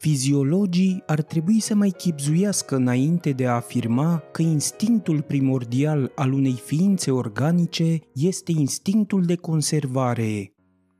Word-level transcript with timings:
Fiziologii 0.00 1.02
ar 1.06 1.22
trebui 1.22 1.60
să 1.60 1.74
mai 1.74 1.90
chipzuiască 1.90 2.76
înainte 2.76 3.30
de 3.30 3.46
a 3.46 3.54
afirma 3.54 4.22
că 4.32 4.42
instinctul 4.42 5.22
primordial 5.22 6.12
al 6.14 6.32
unei 6.32 6.62
ființe 6.64 7.10
organice 7.10 7.98
este 8.14 8.52
instinctul 8.52 9.22
de 9.22 9.34
conservare. 9.34 10.52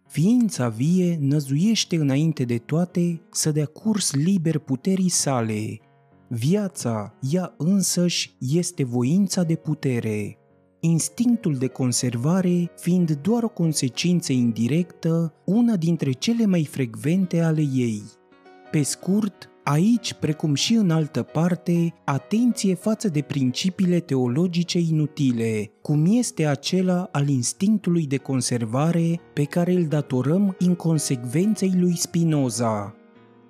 Ființa 0.08 0.68
vie 0.68 1.18
năzuiește 1.20 1.96
înainte 1.96 2.44
de 2.44 2.58
toate 2.58 3.20
să 3.30 3.50
dea 3.50 3.66
curs 3.66 4.14
liber 4.14 4.58
puterii 4.58 5.08
sale. 5.08 5.78
Viața, 6.28 7.14
ea 7.30 7.54
însăși, 7.58 8.36
este 8.38 8.84
voința 8.84 9.42
de 9.42 9.54
putere. 9.54 10.38
Instinctul 10.80 11.54
de 11.54 11.66
conservare 11.66 12.70
fiind 12.76 13.12
doar 13.12 13.42
o 13.42 13.48
consecință 13.48 14.32
indirectă, 14.32 15.34
una 15.44 15.76
dintre 15.76 16.12
cele 16.12 16.46
mai 16.46 16.64
frecvente 16.64 17.40
ale 17.40 17.62
ei– 17.72 18.02
pe 18.70 18.82
scurt, 18.82 19.50
aici, 19.64 20.14
precum 20.14 20.54
și 20.54 20.74
în 20.74 20.90
altă 20.90 21.22
parte, 21.22 21.94
atenție 22.04 22.74
față 22.74 23.08
de 23.08 23.20
principiile 23.20 24.00
teologice 24.00 24.78
inutile, 24.78 25.70
cum 25.82 26.06
este 26.08 26.46
acela 26.46 27.08
al 27.12 27.28
instinctului 27.28 28.06
de 28.06 28.16
conservare 28.16 29.20
pe 29.32 29.44
care 29.44 29.72
îl 29.72 29.84
datorăm 29.84 30.56
inconsecvenței 30.58 31.72
lui 31.76 31.96
Spinoza. 31.96 32.94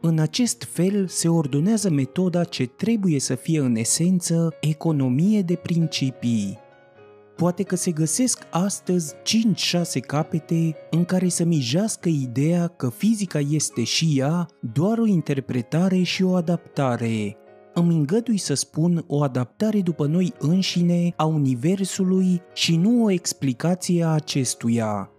În 0.00 0.18
acest 0.18 0.62
fel 0.62 1.06
se 1.06 1.28
ordonează 1.28 1.90
metoda 1.90 2.44
ce 2.44 2.66
trebuie 2.66 3.20
să 3.20 3.34
fie 3.34 3.60
în 3.60 3.76
esență 3.76 4.54
economie 4.60 5.42
de 5.42 5.54
principii 5.54 6.58
Poate 7.40 7.62
că 7.62 7.76
se 7.76 7.90
găsesc 7.90 8.46
astăzi 8.50 9.14
5-6 9.14 10.00
capete 10.06 10.74
în 10.90 11.04
care 11.04 11.28
să 11.28 11.44
mijească 11.44 12.08
ideea 12.08 12.66
că 12.66 12.90
fizica 12.90 13.38
este 13.38 13.82
și 13.82 14.14
ea 14.16 14.48
doar 14.72 14.98
o 14.98 15.06
interpretare 15.06 16.02
și 16.02 16.22
o 16.22 16.34
adaptare. 16.34 17.36
Îmi 17.74 17.94
îngădui 17.94 18.36
să 18.36 18.54
spun 18.54 19.04
o 19.06 19.22
adaptare 19.22 19.80
după 19.80 20.06
noi 20.06 20.32
înșine 20.38 21.12
a 21.16 21.24
Universului 21.24 22.42
și 22.54 22.76
nu 22.76 23.04
o 23.04 23.10
explicație 23.10 24.04
a 24.04 24.08
acestuia. 24.08 25.10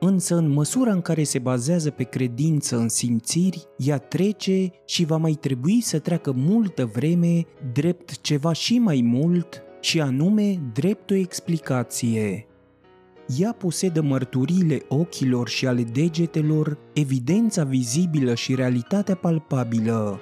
Însă 0.00 0.36
în 0.36 0.48
măsura 0.48 0.92
în 0.92 1.00
care 1.00 1.22
se 1.22 1.38
bazează 1.38 1.90
pe 1.90 2.02
credință 2.02 2.76
în 2.76 2.88
simțiri, 2.88 3.66
ea 3.76 3.98
trece 3.98 4.70
și 4.86 5.04
va 5.04 5.16
mai 5.16 5.32
trebui 5.40 5.80
să 5.80 5.98
treacă 5.98 6.32
multă 6.36 6.90
vreme 6.94 7.46
drept 7.72 8.20
ceva 8.20 8.52
și 8.52 8.78
mai 8.78 9.00
mult 9.04 9.62
și 9.82 10.00
anume 10.00 10.60
dreptul 10.72 11.16
explicație. 11.16 12.46
Ea 13.38 13.52
posedă 13.52 14.02
mărturiile 14.02 14.82
ochilor 14.88 15.48
și 15.48 15.66
ale 15.66 15.82
degetelor, 15.82 16.78
evidența 16.92 17.64
vizibilă 17.64 18.34
și 18.34 18.54
realitatea 18.54 19.14
palpabilă. 19.14 20.20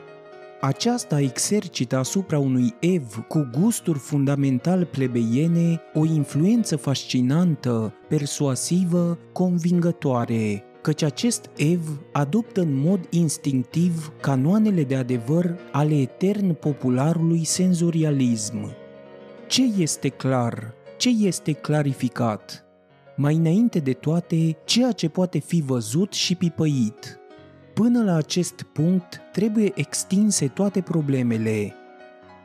Aceasta 0.61 1.21
exercită 1.21 1.97
asupra 1.97 2.39
unui 2.39 2.75
ev 2.81 3.25
cu 3.29 3.49
gusturi 3.61 3.99
fundamental 3.99 4.85
plebeiene 4.85 5.81
o 5.95 6.05
influență 6.05 6.77
fascinantă, 6.77 7.95
persuasivă, 8.09 9.19
convingătoare, 9.33 10.65
căci 10.83 11.03
acest 11.03 11.51
ev 11.57 12.01
adoptă 12.13 12.61
în 12.61 12.75
mod 12.75 13.07
instinctiv 13.11 14.13
canoanele 14.21 14.85
de 14.85 14.97
adevăr 14.97 15.57
ale 15.73 15.95
etern 15.95 16.53
popularului 16.53 17.45
senzorialism. 17.45 18.80
Ce 19.51 19.63
este 19.63 20.09
clar? 20.09 20.75
Ce 20.97 21.09
este 21.09 21.53
clarificat? 21.53 22.65
Mai 23.17 23.35
înainte 23.35 23.79
de 23.79 23.93
toate, 23.93 24.57
ceea 24.65 24.93
ce 24.93 25.09
poate 25.09 25.39
fi 25.39 25.63
văzut 25.67 26.13
și 26.13 26.35
pipăit. 26.35 27.19
Până 27.75 28.03
la 28.03 28.15
acest 28.15 28.63
punct, 28.63 29.21
trebuie 29.33 29.73
extinse 29.75 30.49
toate 30.49 30.81
problemele, 30.81 31.75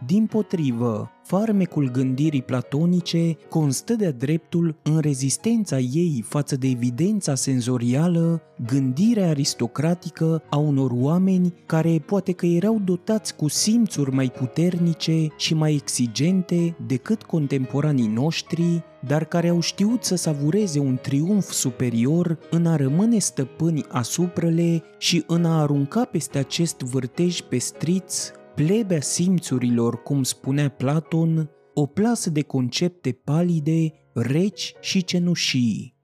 din 0.06 0.26
potrivă, 0.26 1.12
farmecul 1.24 1.92
gândirii 1.92 2.42
platonice 2.42 3.38
constă 3.50 3.94
de 3.94 4.12
dreptul 4.12 4.76
în 4.84 5.00
rezistența 5.00 5.80
ei 5.80 6.24
față 6.28 6.56
de 6.56 6.68
evidența 6.68 7.36
senzorială, 7.36 8.42
gândirea 8.68 9.30
aristocratică 9.30 10.44
a 10.50 10.58
unor 10.58 10.92
oameni 10.94 11.54
care 11.66 12.04
poate 12.06 12.32
că 12.32 12.46
erau 12.46 12.82
dotați 12.84 13.36
cu 13.36 13.48
simțuri 13.48 14.12
mai 14.12 14.32
puternice 14.38 15.28
și 15.38 15.54
mai 15.54 15.74
exigente 15.74 16.76
decât 16.88 17.24
contemporanii 17.24 18.08
noștri, 18.08 18.84
dar 19.08 19.26
care 19.26 19.50
au 19.50 19.60
știut 19.60 20.04
să 20.04 20.16
savureze 20.16 20.80
un 20.80 20.98
triumf 21.02 21.50
superior 21.52 22.40
în 22.52 22.66
a 22.66 22.76
rămâne 22.76 23.18
stăpâni 23.18 23.86
asupra 23.90 24.48
le 24.48 24.84
și 24.98 25.24
în 25.28 25.46
a 25.46 25.62
arunca 25.62 26.06
peste 26.06 26.38
acest 26.38 26.80
vârtej 26.80 27.42
pestriț 27.42 28.32
plebea 28.56 29.02
simțurilor, 29.02 30.04
cum 30.04 30.24
spunea 30.24 30.70
Platon, 30.70 31.50
o 31.74 31.86
plasă 31.86 32.30
de 32.30 32.42
concepte 32.42 33.12
palide, 33.12 33.94
reci 34.14 34.74
și 34.80 35.04
cenușii. 35.04 35.96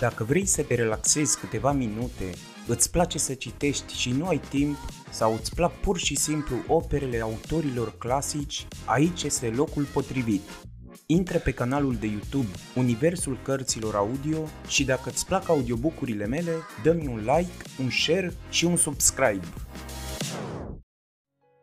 Dacă 0.00 0.24
vrei 0.24 0.46
să 0.46 0.62
te 0.62 0.74
relaxezi 0.74 1.38
câteva 1.38 1.72
minute, 1.72 2.30
îți 2.66 2.90
place 2.90 3.18
să 3.18 3.34
citești 3.34 3.94
și 3.94 4.10
nu 4.10 4.26
ai 4.26 4.40
timp, 4.48 4.76
sau 5.10 5.34
îți 5.34 5.54
plac 5.54 5.72
pur 5.72 5.98
și 5.98 6.16
simplu 6.16 6.56
operele 6.66 7.20
autorilor 7.20 7.94
clasici, 7.98 8.66
aici 8.84 9.22
este 9.22 9.48
locul 9.56 9.84
potrivit. 9.84 10.42
Intră 11.06 11.38
pe 11.38 11.50
canalul 11.50 11.94
de 11.94 12.06
YouTube 12.06 12.48
Universul 12.76 13.38
Cărților 13.42 13.94
Audio 13.94 14.38
și 14.66 14.84
dacă 14.84 15.08
îți 15.08 15.26
plac 15.26 15.48
audiobook-urile 15.48 16.26
mele, 16.26 16.52
dă-mi 16.82 17.06
un 17.06 17.18
like, 17.18 17.82
un 17.82 17.90
share 17.90 18.32
și 18.50 18.64
un 18.64 18.76
subscribe. 18.76 19.46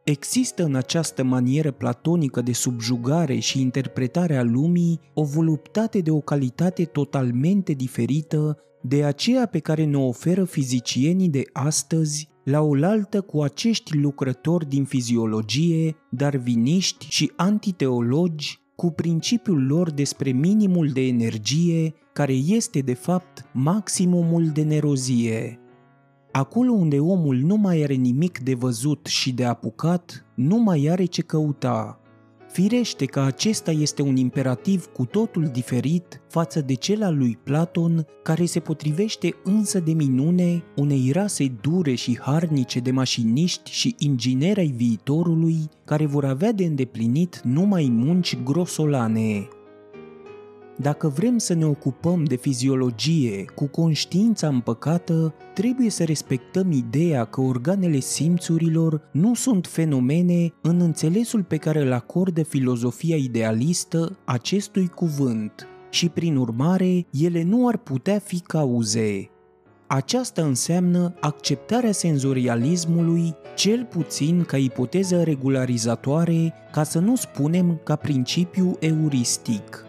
Există 0.03 0.63
în 0.63 0.75
această 0.75 1.23
manieră 1.23 1.71
platonică 1.71 2.41
de 2.41 2.53
subjugare 2.53 3.39
și 3.39 3.61
interpretare 3.61 4.35
a 4.35 4.43
lumii 4.43 4.99
o 5.13 5.23
voluptate 5.23 5.99
de 5.99 6.11
o 6.11 6.19
calitate 6.19 6.85
totalmente 6.85 7.73
diferită 7.73 8.59
de 8.81 9.03
aceea 9.03 9.45
pe 9.45 9.59
care 9.59 9.83
ne 9.83 9.97
oferă 9.97 10.43
fizicienii 10.43 11.29
de 11.29 11.43
astăzi 11.53 12.29
la 12.43 12.61
oaltă 12.61 13.21
cu 13.21 13.41
acești 13.41 13.97
lucrători 13.97 14.69
din 14.69 14.83
fiziologie, 14.83 15.95
darviniști 16.09 17.05
și 17.09 17.31
antiteologi 17.35 18.59
cu 18.75 18.91
principiul 18.91 19.66
lor 19.66 19.91
despre 19.91 20.31
minimul 20.31 20.87
de 20.87 21.01
energie, 21.01 21.93
care 22.13 22.33
este 22.33 22.79
de 22.79 22.93
fapt 22.93 23.45
maximumul 23.53 24.47
de 24.47 24.63
nerozie. 24.63 25.59
Acolo 26.38 26.72
unde 26.72 27.00
omul 27.00 27.35
nu 27.35 27.56
mai 27.56 27.81
are 27.81 27.94
nimic 27.94 28.40
de 28.40 28.53
văzut 28.53 29.06
și 29.06 29.31
de 29.34 29.46
apucat, 29.46 30.25
nu 30.34 30.57
mai 30.57 30.88
are 30.91 31.06
ce 31.06 31.22
căuta. 31.22 32.00
Firește 32.51 33.06
că 33.06 33.19
acesta 33.19 33.72
este 33.72 34.01
un 34.01 34.16
imperativ 34.16 34.85
cu 34.85 35.06
totul 35.06 35.44
diferit 35.44 36.22
față 36.29 36.62
de 36.62 36.73
cel 36.73 37.03
al 37.03 37.18
lui 37.18 37.40
Platon, 37.44 38.06
care 38.23 38.46
se 38.46 38.59
potrivește 38.59 39.35
însă 39.44 39.79
de 39.79 39.91
minune 39.91 40.63
unei 40.75 41.12
rase 41.13 41.47
dure 41.62 41.94
și 41.94 42.19
harnice 42.22 42.79
de 42.79 42.91
mașiniști 42.91 43.72
și 43.72 43.96
ingineri 43.97 44.59
ai 44.59 44.73
viitorului, 44.75 45.57
care 45.85 46.06
vor 46.06 46.25
avea 46.25 46.52
de 46.52 46.66
îndeplinit 46.66 47.41
numai 47.44 47.88
munci 47.91 48.38
grosolane. 48.44 49.47
Dacă 50.77 51.07
vrem 51.07 51.37
să 51.37 51.53
ne 51.53 51.65
ocupăm 51.65 52.23
de 52.23 52.35
fiziologie 52.35 53.45
cu 53.55 53.65
conștiința 53.67 54.47
împăcată, 54.47 55.33
trebuie 55.53 55.89
să 55.89 56.03
respectăm 56.03 56.71
ideea 56.71 57.25
că 57.25 57.41
organele 57.41 57.99
simțurilor 57.99 59.01
nu 59.11 59.33
sunt 59.33 59.67
fenomene 59.67 60.53
în 60.61 60.81
înțelesul 60.81 61.43
pe 61.43 61.57
care 61.57 61.81
îl 61.81 61.91
acordă 61.91 62.43
filozofia 62.43 63.15
idealistă 63.15 64.17
acestui 64.25 64.87
cuvânt 64.87 65.67
și, 65.89 66.09
prin 66.09 66.35
urmare, 66.35 67.05
ele 67.11 67.43
nu 67.43 67.67
ar 67.67 67.77
putea 67.77 68.19
fi 68.19 68.39
cauze. 68.39 69.29
Aceasta 69.87 70.41
înseamnă 70.41 71.13
acceptarea 71.19 71.91
senzorialismului, 71.91 73.35
cel 73.55 73.87
puțin 73.89 74.43
ca 74.43 74.57
ipoteză 74.57 75.23
regularizatoare, 75.23 76.53
ca 76.71 76.83
să 76.83 76.99
nu 76.99 77.16
spunem 77.16 77.79
ca 77.83 77.95
principiu 77.95 78.78
euristic. 78.79 79.85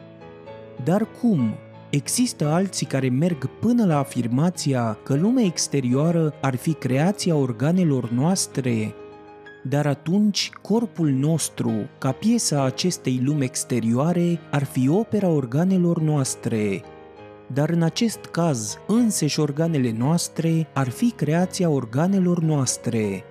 Dar 0.84 1.06
cum? 1.20 1.54
Există 1.90 2.48
alții 2.48 2.86
care 2.86 3.08
merg 3.08 3.46
până 3.60 3.84
la 3.86 3.98
afirmația 3.98 4.98
că 5.02 5.14
lumea 5.14 5.44
exterioară 5.44 6.34
ar 6.40 6.56
fi 6.56 6.72
creația 6.72 7.34
organelor 7.34 8.10
noastre, 8.10 8.94
dar 9.68 9.86
atunci 9.86 10.50
corpul 10.62 11.08
nostru, 11.08 11.72
ca 11.98 12.12
piesa 12.12 12.64
acestei 12.64 13.20
lumi 13.24 13.44
exterioare, 13.44 14.38
ar 14.50 14.64
fi 14.64 14.88
opera 14.88 15.28
organelor 15.28 16.00
noastre. 16.00 16.82
Dar 17.52 17.70
în 17.70 17.82
acest 17.82 18.18
caz, 18.18 18.78
înseși 18.86 19.40
organele 19.40 19.94
noastre 19.98 20.68
ar 20.74 20.88
fi 20.88 21.10
creația 21.10 21.68
organelor 21.68 22.40
noastre. 22.40 23.24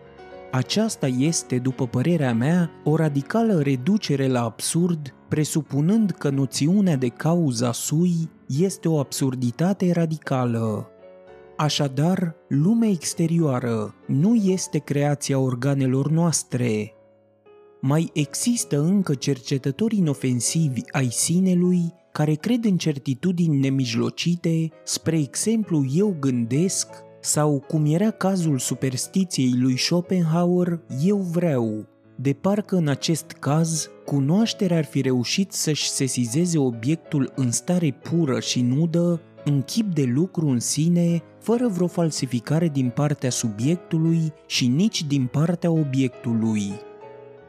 Aceasta 0.56 1.08
este, 1.08 1.58
după 1.60 1.88
părerea 1.88 2.34
mea, 2.34 2.72
o 2.84 2.96
radicală 2.96 3.62
reducere 3.62 4.28
la 4.28 4.44
absurd 4.44 5.14
presupunând 5.30 6.12
că 6.12 6.30
noțiunea 6.30 6.96
de 6.96 7.08
cauza 7.08 7.72
sui 7.72 8.30
este 8.48 8.88
o 8.88 9.00
absurditate 9.00 9.92
radicală. 9.92 10.90
Așadar, 11.58 12.36
lumea 12.48 12.90
exterioară 12.90 13.96
nu 14.08 14.36
este 14.36 14.78
creația 14.78 15.40
organelor 15.40 16.10
noastre. 16.10 16.94
Mai 17.82 18.10
există 18.14 18.82
încă 18.82 19.14
cercetători 19.14 19.98
inofensivi 19.98 20.82
ai 20.92 21.10
sinelui 21.12 21.94
care 22.12 22.34
cred 22.34 22.66
în 22.66 22.78
certitudini 22.78 23.58
nemijlocite, 23.58 24.70
spre 24.84 25.20
exemplu 25.20 25.86
eu 25.94 26.16
gândesc, 26.20 26.88
sau 27.26 27.64
cum 27.68 27.86
era 27.86 28.12
cazul 28.12 28.60
superstiției 28.60 29.54
lui 29.60 29.78
Schopenhauer, 29.78 30.80
eu 31.04 31.18
vreau. 31.18 31.86
De 32.16 32.34
parcă 32.34 32.76
în 32.76 32.88
acest 32.88 33.32
caz, 33.32 33.90
cunoașterea 34.06 34.78
ar 34.78 34.86
fi 34.86 35.02
reușit 35.02 35.52
să-și 35.52 35.90
sesizeze 35.90 36.58
obiectul 36.58 37.32
în 37.36 37.52
stare 37.52 37.92
pură 37.92 38.40
și 38.40 38.62
nudă, 38.62 39.22
în 39.46 39.62
chip 39.62 39.94
de 39.94 40.04
lucru 40.04 40.48
în 40.48 40.60
sine, 40.60 41.22
fără 41.40 41.68
vreo 41.68 41.88
falsificare 41.88 42.68
din 42.68 42.90
partea 42.90 43.30
subiectului 43.30 44.34
și 44.46 44.68
nici 44.68 45.04
din 45.04 45.26
partea 45.32 45.72
obiectului. 45.72 46.72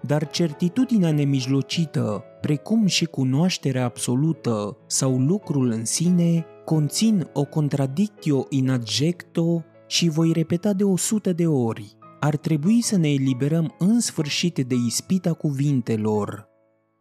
Dar 0.01 0.31
certitudinea 0.31 1.13
nemijlocită, 1.13 2.25
precum 2.41 2.87
și 2.87 3.05
cunoașterea 3.05 3.85
absolută 3.85 4.77
sau 4.87 5.19
lucrul 5.19 5.71
în 5.71 5.85
sine, 5.85 6.47
conțin 6.67 7.29
o 7.33 7.45
contradictio 7.45 8.47
in 8.49 8.71
adjecto 8.71 9.65
și 9.87 10.09
voi 10.09 10.33
repeta 10.33 10.73
de 10.73 10.85
o 10.85 10.97
sută 10.97 11.33
de 11.33 11.47
ori. 11.47 11.97
Ar 12.21 12.37
trebui 12.37 12.81
să 12.81 12.97
ne 12.97 13.13
eliberăm 13.13 13.75
în 13.79 14.01
sfârșit 14.01 14.59
de 14.59 14.75
ispita 14.87 15.33
cuvintelor. 15.33 16.49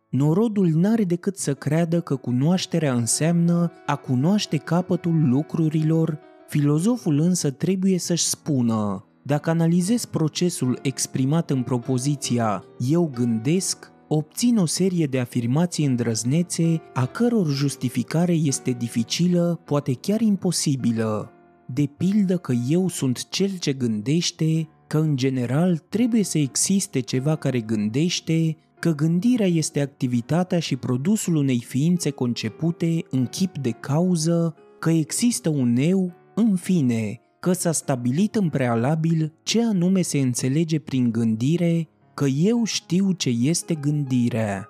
Norodul 0.09 0.67
n-are 0.67 1.03
decât 1.03 1.37
să 1.37 1.53
creadă 1.53 2.01
că 2.01 2.15
cunoașterea 2.15 2.93
înseamnă 2.93 3.71
a 3.85 3.95
cunoaște 3.95 4.57
capătul 4.57 5.29
lucrurilor, 5.29 6.19
filozoful 6.47 7.19
însă 7.19 7.51
trebuie 7.51 7.97
să-și 7.97 8.25
spună 8.25 9.05
dacă 9.23 9.49
analizez 9.49 10.05
procesul 10.05 10.79
exprimat 10.81 11.49
în 11.49 11.63
propoziția 11.63 12.63
eu 12.89 13.11
gândesc, 13.13 13.91
obțin 14.07 14.57
o 14.57 14.65
serie 14.65 15.05
de 15.05 15.19
afirmații 15.19 15.85
îndrăznețe 15.85 16.81
a 16.93 17.05
căror 17.05 17.47
justificare 17.47 18.33
este 18.33 18.71
dificilă, 18.71 19.61
poate 19.65 19.93
chiar 19.93 20.21
imposibilă. 20.21 21.29
De 21.67 21.89
pildă 21.97 22.37
că 22.37 22.53
eu 22.69 22.87
sunt 22.87 23.29
cel 23.29 23.57
ce 23.59 23.73
gândește, 23.73 24.67
că 24.87 24.97
în 24.97 25.15
general 25.15 25.77
trebuie 25.77 26.23
să 26.23 26.37
existe 26.37 26.99
ceva 26.99 27.35
care 27.35 27.59
gândește, 27.59 28.57
că 28.79 28.95
gândirea 28.95 29.47
este 29.47 29.81
activitatea 29.81 30.59
și 30.59 30.75
produsul 30.75 31.35
unei 31.35 31.59
ființe 31.59 32.09
concepute 32.09 33.05
în 33.09 33.25
chip 33.25 33.57
de 33.57 33.71
cauză, 33.71 34.55
că 34.79 34.89
există 34.89 35.49
un 35.49 35.75
eu, 35.77 36.13
în 36.35 36.55
fine, 36.55 37.19
că 37.39 37.53
s-a 37.53 37.71
stabilit 37.71 38.35
în 38.35 38.49
prealabil 38.49 39.33
ce 39.43 39.63
anume 39.63 40.01
se 40.01 40.19
înțelege 40.19 40.79
prin 40.79 41.11
gândire, 41.11 41.87
că 42.15 42.25
eu 42.25 42.63
știu 42.63 43.11
ce 43.11 43.29
este 43.29 43.75
gândirea. 43.75 44.69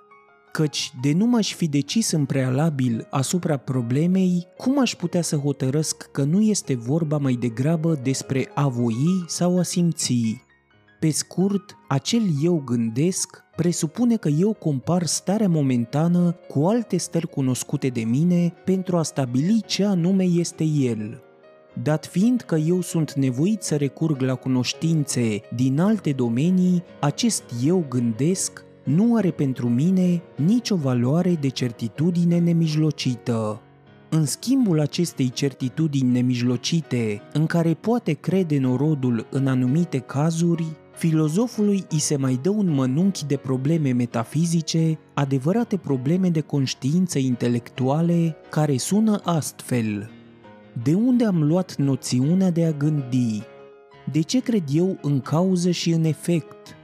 Căci 0.52 0.92
de 1.00 1.12
nu 1.12 1.26
m-aș 1.26 1.54
fi 1.54 1.68
decis 1.68 2.10
în 2.10 2.24
prealabil 2.24 3.06
asupra 3.10 3.56
problemei, 3.56 4.46
cum 4.56 4.80
aș 4.80 4.94
putea 4.94 5.22
să 5.22 5.36
hotărăsc 5.36 6.10
că 6.12 6.22
nu 6.22 6.40
este 6.40 6.74
vorba 6.74 7.18
mai 7.18 7.34
degrabă 7.34 8.00
despre 8.02 8.50
a 8.54 8.68
voi 8.68 9.24
sau 9.26 9.58
a 9.58 9.62
simți? 9.62 10.44
Pe 11.00 11.10
scurt, 11.10 11.76
acel 11.88 12.22
eu 12.42 12.62
gândesc 12.64 13.42
presupune 13.56 14.16
că 14.16 14.28
eu 14.28 14.52
compar 14.52 15.06
starea 15.06 15.48
momentană 15.48 16.36
cu 16.48 16.66
alte 16.66 16.96
stări 16.96 17.28
cunoscute 17.28 17.88
de 17.88 18.04
mine 18.04 18.54
pentru 18.64 18.96
a 18.96 19.02
stabili 19.02 19.62
ce 19.66 19.84
anume 19.84 20.24
este 20.24 20.64
el. 20.64 21.25
Dat 21.82 22.06
fiind 22.06 22.40
că 22.40 22.56
eu 22.56 22.80
sunt 22.80 23.12
nevoit 23.12 23.62
să 23.62 23.76
recurg 23.76 24.20
la 24.20 24.34
cunoștințe 24.34 25.40
din 25.54 25.80
alte 25.80 26.12
domenii, 26.12 26.82
acest 27.00 27.42
eu 27.64 27.84
gândesc 27.88 28.64
nu 28.84 29.16
are 29.16 29.30
pentru 29.30 29.68
mine 29.68 30.22
nicio 30.36 30.76
valoare 30.76 31.36
de 31.40 31.48
certitudine 31.48 32.38
nemijlocită. 32.38 33.60
În 34.08 34.24
schimbul 34.24 34.80
acestei 34.80 35.30
certitudini 35.30 36.10
nemijlocite, 36.10 37.22
în 37.32 37.46
care 37.46 37.74
poate 37.74 38.12
crede 38.12 38.58
norodul 38.58 39.26
în 39.30 39.46
anumite 39.46 39.98
cazuri, 39.98 40.64
filozofului 40.96 41.84
îi 41.90 41.98
se 41.98 42.16
mai 42.16 42.38
dă 42.42 42.50
un 42.50 42.70
mănunchi 42.70 43.26
de 43.26 43.36
probleme 43.36 43.92
metafizice, 43.92 44.98
adevărate 45.14 45.76
probleme 45.76 46.28
de 46.28 46.40
conștiință 46.40 47.18
intelectuale, 47.18 48.36
care 48.50 48.76
sună 48.76 49.20
astfel– 49.24 50.10
de 50.82 50.94
unde 50.94 51.24
am 51.24 51.42
luat 51.42 51.76
noțiunea 51.76 52.50
de 52.50 52.64
a 52.64 52.70
gândi? 52.70 53.42
De 54.12 54.20
ce 54.20 54.40
cred 54.40 54.62
eu 54.72 54.98
în 55.02 55.20
cauză 55.20 55.70
și 55.70 55.90
în 55.90 56.04
efect? 56.04 56.76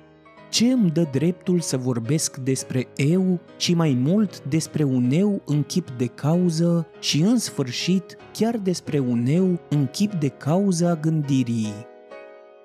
Ce 0.51 0.67
îmi 0.67 0.91
dă 0.91 1.09
dreptul 1.13 1.61
să 1.61 1.77
vorbesc 1.77 2.37
despre 2.37 2.89
eu 2.97 3.41
și 3.57 3.75
mai 3.75 3.99
mult 4.01 4.43
despre 4.45 4.85
un 4.85 5.11
eu 5.11 5.43
în 5.47 5.63
chip 5.63 5.91
de 5.91 6.07
cauză 6.07 6.87
și 7.01 7.21
în 7.21 7.39
sfârșit 7.39 8.17
chiar 8.33 8.57
despre 8.57 8.99
un 8.99 9.27
eu 9.27 9.61
în 9.69 9.87
chip 9.87 10.13
de 10.13 10.29
cauză 10.29 10.89
a 10.89 10.95
gândirii? 10.95 11.73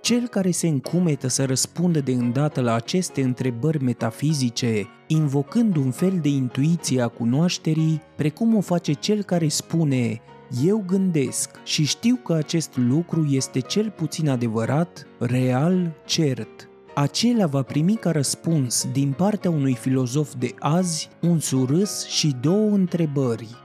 Cel 0.01 0.27
care 0.27 0.51
se 0.51 0.67
încumetă 0.67 1.27
să 1.27 1.45
răspundă 1.45 1.99
de 1.99 2.11
îndată 2.11 2.61
la 2.61 2.73
aceste 2.73 3.21
întrebări 3.21 3.83
metafizice, 3.83 4.87
invocând 5.07 5.75
un 5.75 5.91
fel 5.91 6.19
de 6.21 6.29
intuiție 6.29 7.01
a 7.01 7.07
cunoașterii, 7.07 8.01
precum 8.15 8.55
o 8.55 8.61
face 8.61 8.93
cel 8.93 9.23
care 9.23 9.47
spune 9.47 10.21
eu 10.65 10.83
gândesc 10.87 11.63
și 11.63 11.85
știu 11.85 12.15
că 12.23 12.33
acest 12.33 12.77
lucru 12.77 13.25
este 13.29 13.59
cel 13.59 13.93
puțin 13.95 14.29
adevărat, 14.29 15.07
real, 15.19 15.95
cert. 16.05 16.69
Acela 16.95 17.45
va 17.45 17.61
primi 17.61 17.95
ca 17.95 18.11
răspuns 18.11 18.87
din 18.91 19.11
partea 19.11 19.49
unui 19.49 19.73
filozof 19.73 20.33
de 20.33 20.53
azi 20.59 21.09
un 21.21 21.39
surâs 21.39 22.05
și 22.07 22.35
două 22.41 22.69
întrebări. 22.69 23.55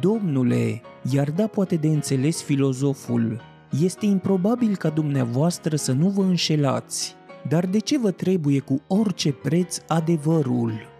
Domnule, 0.00 0.82
iar 1.10 1.30
da 1.30 1.46
poate 1.46 1.76
de 1.76 1.88
înțeles 1.88 2.42
filozoful, 2.42 3.40
este 3.80 4.06
improbabil 4.06 4.76
ca 4.76 4.88
dumneavoastră 4.88 5.76
să 5.76 5.92
nu 5.92 6.08
vă 6.08 6.22
înșelați, 6.22 7.14
dar 7.48 7.66
de 7.66 7.78
ce 7.78 7.98
vă 7.98 8.10
trebuie 8.10 8.58
cu 8.58 8.82
orice 8.86 9.32
preț 9.32 9.78
adevărul? 9.88 10.91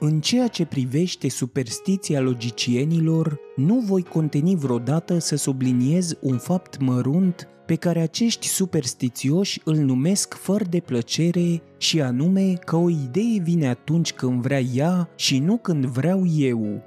În 0.00 0.20
ceea 0.20 0.48
ce 0.48 0.64
privește 0.64 1.28
superstiția 1.28 2.20
logicienilor, 2.20 3.40
nu 3.56 3.78
voi 3.78 4.02
conteni 4.02 4.56
vreodată 4.56 5.18
să 5.18 5.36
subliniez 5.36 6.16
un 6.20 6.38
fapt 6.38 6.80
mărunt 6.80 7.48
pe 7.66 7.74
care 7.74 8.00
acești 8.00 8.46
superstițioși 8.46 9.60
îl 9.64 9.76
numesc 9.76 10.34
fără 10.34 10.64
de 10.70 10.80
plăcere 10.80 11.62
și 11.78 12.00
anume 12.00 12.52
că 12.52 12.76
o 12.76 12.90
idee 12.90 13.40
vine 13.42 13.68
atunci 13.68 14.12
când 14.12 14.42
vrea 14.42 14.60
ea 14.60 15.08
și 15.16 15.38
nu 15.38 15.56
când 15.56 15.86
vreau 15.86 16.26
eu. 16.36 16.82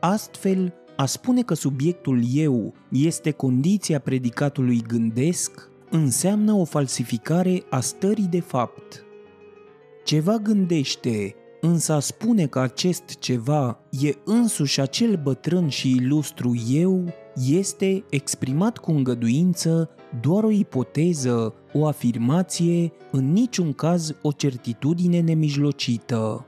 Astfel, 0.00 0.74
a 0.96 1.06
spune 1.06 1.42
că 1.42 1.54
subiectul 1.54 2.20
eu 2.32 2.74
este 2.90 3.30
condiția 3.30 3.98
predicatului 3.98 4.82
gândesc 4.86 5.70
înseamnă 5.90 6.52
o 6.52 6.64
falsificare 6.64 7.62
a 7.70 7.80
stării 7.80 8.28
de 8.30 8.40
fapt. 8.40 9.04
Ceva 10.04 10.36
gândește, 10.36 11.34
însă 11.66 11.92
a 11.92 12.00
spune 12.00 12.46
că 12.46 12.58
acest 12.58 13.18
ceva 13.18 13.78
e 13.90 14.14
însuși 14.24 14.80
acel 14.80 15.20
bătrân 15.22 15.68
și 15.68 15.90
ilustru 15.90 16.54
eu 16.70 17.04
este 17.48 18.04
exprimat 18.10 18.78
cu 18.78 18.90
îngăduință 18.90 19.90
doar 20.20 20.44
o 20.44 20.50
ipoteză, 20.50 21.54
o 21.72 21.86
afirmație, 21.86 22.92
în 23.10 23.32
niciun 23.32 23.72
caz 23.72 24.14
o 24.22 24.32
certitudine 24.32 25.20
nemijlocită. 25.20 26.46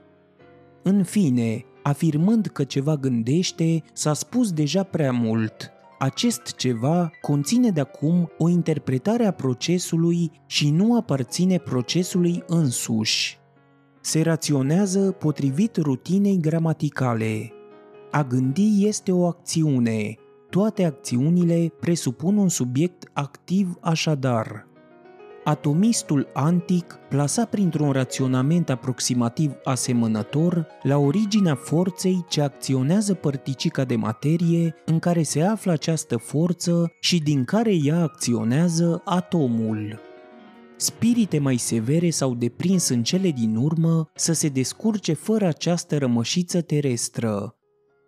În 0.82 1.02
fine, 1.02 1.64
afirmând 1.82 2.46
că 2.46 2.64
ceva 2.64 2.96
gândește, 2.96 3.82
s-a 3.92 4.12
spus 4.12 4.52
deja 4.52 4.82
prea 4.82 5.12
mult. 5.12 5.70
Acest 5.98 6.56
ceva 6.56 7.10
conține 7.20 7.70
de 7.70 7.80
acum 7.80 8.30
o 8.38 8.48
interpretare 8.48 9.26
a 9.26 9.30
procesului 9.30 10.30
și 10.46 10.70
nu 10.70 10.96
aparține 10.96 11.58
procesului 11.58 12.42
însuși 12.46 13.37
se 14.08 14.22
raționează 14.22 14.98
potrivit 14.98 15.76
rutinei 15.76 16.38
gramaticale. 16.40 17.52
A 18.10 18.22
gândi 18.22 18.86
este 18.86 19.12
o 19.12 19.26
acțiune. 19.26 20.14
Toate 20.50 20.84
acțiunile 20.84 21.72
presupun 21.80 22.36
un 22.36 22.48
subiect 22.48 23.10
activ 23.12 23.78
așadar. 23.80 24.66
Atomistul 25.44 26.28
antic 26.32 26.98
plasa 27.08 27.44
printr-un 27.44 27.90
raționament 27.90 28.70
aproximativ 28.70 29.52
asemănător 29.64 30.66
la 30.82 30.96
originea 30.96 31.54
forței 31.54 32.24
ce 32.28 32.40
acționează 32.40 33.14
părticica 33.14 33.84
de 33.84 33.96
materie 33.96 34.74
în 34.84 34.98
care 34.98 35.22
se 35.22 35.42
află 35.42 35.72
această 35.72 36.16
forță 36.16 36.92
și 37.00 37.18
din 37.18 37.44
care 37.44 37.74
ea 37.82 38.02
acționează 38.02 39.02
atomul. 39.04 40.07
Spirite 40.80 41.38
mai 41.38 41.56
severe 41.56 42.10
s-au 42.10 42.34
deprins 42.34 42.88
în 42.88 43.02
cele 43.02 43.30
din 43.30 43.56
urmă 43.56 44.10
să 44.14 44.32
se 44.32 44.48
descurce 44.48 45.12
fără 45.12 45.46
această 45.46 45.98
rămășiță 45.98 46.60
terestră. 46.60 47.52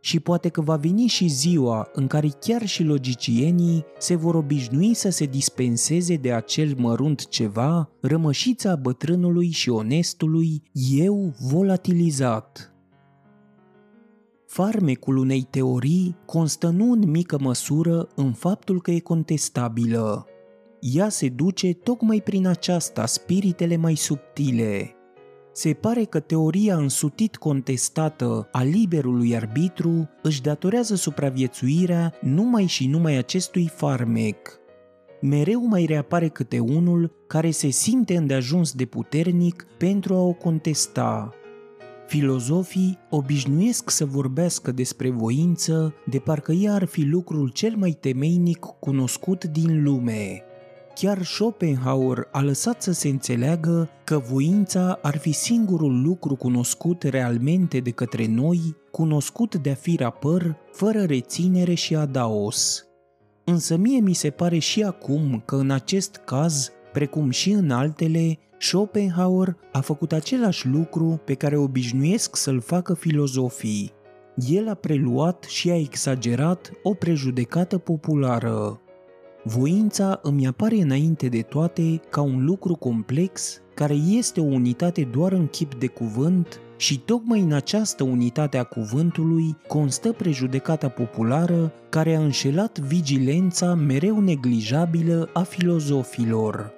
și 0.02 0.20
poate 0.20 0.48
că 0.48 0.60
va 0.60 0.76
veni 0.76 1.06
și 1.06 1.28
ziua 1.28 1.88
în 1.92 2.06
care 2.06 2.28
chiar 2.40 2.66
și 2.66 2.82
logicienii 2.82 3.84
se 3.98 4.14
vor 4.14 4.34
obișnui 4.34 4.94
să 4.94 5.10
se 5.10 5.24
dispenseze 5.24 6.16
de 6.16 6.32
acel 6.32 6.74
mărunt 6.76 7.28
ceva, 7.28 7.90
rămășița 8.00 8.76
bătrânului 8.76 9.50
și 9.50 9.70
onestului, 9.70 10.62
eu 10.90 11.34
volatilizat. 11.38 12.74
Farmecul 14.46 15.16
unei 15.16 15.46
teorii 15.50 16.16
constă 16.26 16.68
nu 16.68 16.92
în 16.92 17.10
mică 17.10 17.38
măsură 17.40 18.08
în 18.14 18.32
faptul 18.32 18.80
că 18.80 18.90
e 18.90 18.98
contestabilă. 18.98 20.26
Ea 20.80 21.08
se 21.08 21.28
duce 21.28 21.74
tocmai 21.74 22.20
prin 22.20 22.46
aceasta 22.46 23.06
spiritele 23.06 23.76
mai 23.76 23.94
subtile, 23.94 24.94
se 25.52 25.72
pare 25.72 26.04
că 26.04 26.20
teoria 26.20 26.76
însutit 26.76 27.36
contestată 27.36 28.48
a 28.52 28.62
liberului 28.62 29.36
arbitru 29.36 30.08
își 30.22 30.42
datorează 30.42 30.94
supraviețuirea 30.94 32.14
numai 32.20 32.66
și 32.66 32.86
numai 32.86 33.16
acestui 33.16 33.70
farmec. 33.74 34.58
Mereu 35.20 35.66
mai 35.66 35.84
reapare 35.84 36.28
câte 36.28 36.58
unul 36.58 37.12
care 37.26 37.50
se 37.50 37.68
simte 37.68 38.16
îndeajuns 38.16 38.72
de 38.72 38.84
puternic 38.84 39.66
pentru 39.78 40.14
a 40.14 40.20
o 40.20 40.32
contesta. 40.32 41.34
Filozofii 42.06 42.98
obișnuiesc 43.10 43.90
să 43.90 44.04
vorbească 44.04 44.72
despre 44.72 45.10
voință 45.10 45.94
de 46.06 46.18
parcă 46.18 46.52
ea 46.52 46.74
ar 46.74 46.84
fi 46.84 47.02
lucrul 47.02 47.48
cel 47.48 47.76
mai 47.76 47.96
temeinic 48.00 48.58
cunoscut 48.58 49.44
din 49.44 49.82
lume– 49.82 50.42
Chiar 50.94 51.22
Schopenhauer 51.22 52.28
a 52.30 52.40
lăsat 52.40 52.82
să 52.82 52.92
se 52.92 53.08
înțeleagă 53.08 53.90
că 54.04 54.18
voința 54.18 54.98
ar 55.02 55.18
fi 55.18 55.32
singurul 55.32 56.02
lucru 56.02 56.34
cunoscut 56.34 57.02
realmente 57.02 57.78
de 57.78 57.90
către 57.90 58.26
noi, 58.26 58.76
cunoscut 58.90 59.54
de-a 59.56 59.74
fi 59.74 59.96
rapăr, 59.96 60.56
fără 60.72 61.02
reținere 61.02 61.74
și 61.74 61.96
adaos. 61.96 62.84
Însă 63.44 63.76
mie 63.76 64.00
mi 64.00 64.12
se 64.12 64.30
pare 64.30 64.58
și 64.58 64.82
acum 64.82 65.42
că 65.44 65.56
în 65.56 65.70
acest 65.70 66.20
caz, 66.24 66.70
precum 66.92 67.30
și 67.30 67.50
în 67.50 67.70
altele, 67.70 68.38
Schopenhauer 68.58 69.56
a 69.72 69.80
făcut 69.80 70.12
același 70.12 70.68
lucru 70.68 71.20
pe 71.24 71.34
care 71.34 71.56
obișnuiesc 71.56 72.36
să-l 72.36 72.60
facă 72.60 72.94
filozofii. 72.94 73.92
El 74.48 74.68
a 74.68 74.74
preluat 74.74 75.44
și 75.48 75.70
a 75.70 75.76
exagerat 75.76 76.70
o 76.82 76.94
prejudecată 76.94 77.78
populară. 77.78 78.80
Voința 79.44 80.20
îmi 80.22 80.46
apare 80.46 80.76
înainte 80.76 81.28
de 81.28 81.42
toate 81.42 82.00
ca 82.10 82.20
un 82.20 82.44
lucru 82.44 82.74
complex 82.74 83.60
care 83.74 83.94
este 83.94 84.40
o 84.40 84.44
unitate 84.44 85.02
doar 85.02 85.32
în 85.32 85.46
chip 85.46 85.74
de 85.74 85.86
cuvânt 85.86 86.60
și 86.76 86.98
tocmai 86.98 87.40
în 87.40 87.52
această 87.52 88.02
unitate 88.02 88.58
a 88.58 88.64
cuvântului 88.64 89.56
constă 89.68 90.12
prejudecata 90.12 90.88
populară 90.88 91.72
care 91.88 92.16
a 92.16 92.20
înșelat 92.20 92.78
vigilența 92.78 93.74
mereu 93.74 94.20
neglijabilă 94.20 95.28
a 95.32 95.42
filozofilor. 95.42 96.72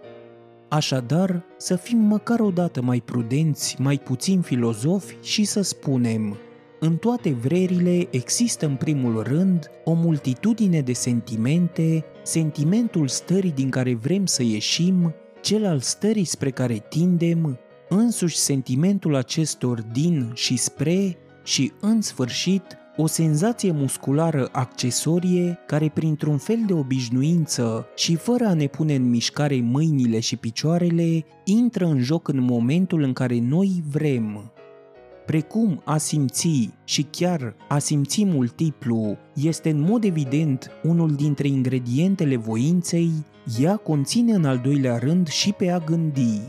Așadar, 0.69 1.45
să 1.57 1.77
fim 1.77 1.99
măcar 1.99 2.41
o 2.41 2.51
dată 2.51 2.83
mai 2.83 3.01
prudenți, 3.01 3.77
mai 3.81 3.99
puțin 3.99 4.41
filozofi 4.41 5.17
și 5.23 5.45
să 5.45 5.63
spunem– 5.63 6.37
în 6.85 6.97
toate 6.97 7.31
vrerile 7.31 8.09
există 8.11 8.67
în 8.67 8.75
primul 8.75 9.23
rând 9.23 9.71
o 9.85 9.93
multitudine 9.93 10.81
de 10.81 10.93
sentimente, 10.93 12.05
sentimentul 12.23 13.09
stării 13.09 13.53
din 13.53 13.71
care 13.71 13.95
vrem 13.95 14.27
să 14.27 14.43
ieșim, 14.43 15.15
cel 15.41 15.67
al 15.67 15.81
stării 15.81 16.25
spre 16.25 16.51
care 16.51 16.85
tindem, 16.89 17.59
însuși 17.89 18.37
sentimentul 18.37 19.15
acestor 19.15 19.83
din 19.93 20.31
și 20.35 20.57
spre 20.57 21.17
și, 21.45 21.73
în 21.81 22.01
sfârșit, 22.01 22.63
o 22.97 23.07
senzație 23.07 23.73
musculară 23.73 24.49
accesorie 24.53 25.59
care, 25.67 25.91
printr-un 25.95 26.39
fel 26.39 26.59
de 26.67 26.73
obișnuință 26.73 27.87
și 27.97 28.17
fără 28.17 28.45
a 28.45 28.55
ne 28.55 28.67
pune 28.67 28.95
în 28.95 29.11
mișcare 29.11 29.61
mâinile 29.61 30.21
și 30.21 30.37
picioarele, 30.37 31.25
intră 31.45 31.87
în 31.87 31.99
joc 31.99 32.29
în 32.29 32.41
momentul 32.41 33.03
în 33.03 33.13
care 33.13 33.39
noi 33.41 33.83
vrem. 33.91 34.53
Precum 35.27 35.83
a 35.85 35.97
simți 35.97 36.71
și 36.85 37.03
chiar 37.03 37.55
a 37.69 37.79
simți 37.79 38.25
multiplu 38.25 39.17
este 39.35 39.71
în 39.71 39.81
mod 39.81 40.05
evident 40.05 40.71
unul 40.83 41.15
dintre 41.15 41.49
ingredientele 41.49 42.37
voinței, 42.37 43.11
ea 43.61 43.77
conține 43.77 44.33
în 44.33 44.45
al 44.45 44.59
doilea 44.59 44.99
rând 44.99 45.29
și 45.29 45.53
pe 45.53 45.71
a 45.71 45.79
gândi. 45.79 46.41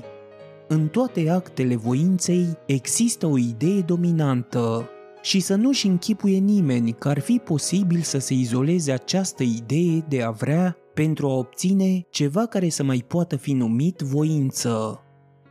În 0.67 0.87
toate 0.87 1.29
actele 1.29 1.75
voinței 1.75 2.45
există 2.65 3.25
o 3.25 3.37
idee 3.37 3.81
dominantă 3.81 4.89
și 5.21 5.39
să 5.39 5.55
nu-și 5.55 5.87
închipuie 5.87 6.37
nimeni 6.37 6.91
că 6.93 7.09
ar 7.09 7.19
fi 7.19 7.41
posibil 7.43 8.01
să 8.01 8.17
se 8.17 8.33
izoleze 8.33 8.91
această 8.91 9.43
idee 9.43 10.05
de 10.09 10.21
a 10.21 10.29
vrea 10.29 10.77
pentru 10.93 11.27
a 11.27 11.33
obține 11.33 12.05
ceva 12.09 12.45
care 12.45 12.69
să 12.69 12.83
mai 12.83 13.03
poată 13.07 13.35
fi 13.35 13.53
numit 13.53 13.99
voință. 13.99 15.03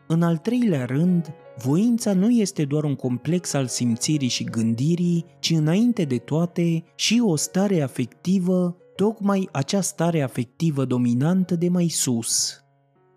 În 0.07 0.23
al 0.23 0.37
treilea 0.37 0.85
rând, 0.85 1.35
Voința 1.65 2.13
nu 2.13 2.31
este 2.31 2.65
doar 2.65 2.85
un 2.85 2.95
complex 2.95 3.53
al 3.53 3.67
simțirii 3.67 4.29
și 4.29 4.45
gândirii, 4.45 5.25
ci 5.41 5.51
înainte 5.51 6.05
de 6.05 6.19
toate 6.19 6.85
și 6.95 7.23
o 7.25 7.37
stare 7.37 7.81
afectivă, 7.81 8.77
tocmai 8.97 9.49
acea 9.53 9.81
stare 9.81 10.23
afectivă 10.23 10.85
dominantă 10.85 11.57
de 11.57 11.69
mai 11.69 11.89
sus. 11.89 12.61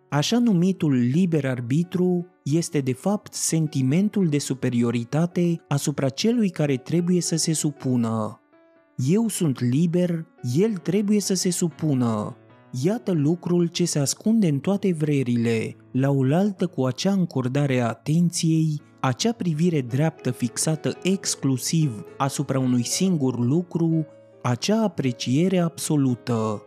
Așa 0.09 0.39
numitul 0.39 0.93
liber 0.93 1.45
arbitru 1.45 2.25
este 2.43 2.79
de 2.79 2.93
fapt 2.93 3.33
sentimentul 3.33 4.27
de 4.27 4.37
superioritate 4.37 5.61
asupra 5.67 6.09
celui 6.09 6.49
care 6.49 6.77
trebuie 6.77 7.21
să 7.21 7.35
se 7.35 7.53
supună. 7.53 8.39
Eu 8.95 9.27
sunt 9.27 9.59
liber, 9.59 10.25
el 10.55 10.77
trebuie 10.77 11.19
să 11.19 11.33
se 11.33 11.49
supună, 11.49 12.37
Iată 12.83 13.11
lucrul 13.11 13.67
ce 13.67 13.85
se 13.85 13.99
ascunde 13.99 14.47
în 14.47 14.59
toate 14.59 14.93
vrerile, 14.93 15.75
la 15.91 16.09
oaltă 16.09 16.67
cu 16.67 16.85
acea 16.85 17.11
încordare 17.11 17.79
a 17.79 17.87
atenției, 17.87 18.81
acea 18.99 19.31
privire 19.31 19.81
dreaptă 19.81 20.31
fixată 20.31 20.97
exclusiv 21.03 22.03
asupra 22.17 22.59
unui 22.59 22.83
singur 22.83 23.39
lucru, 23.39 24.05
acea 24.41 24.83
apreciere 24.83 25.59
absolută. 25.59 26.63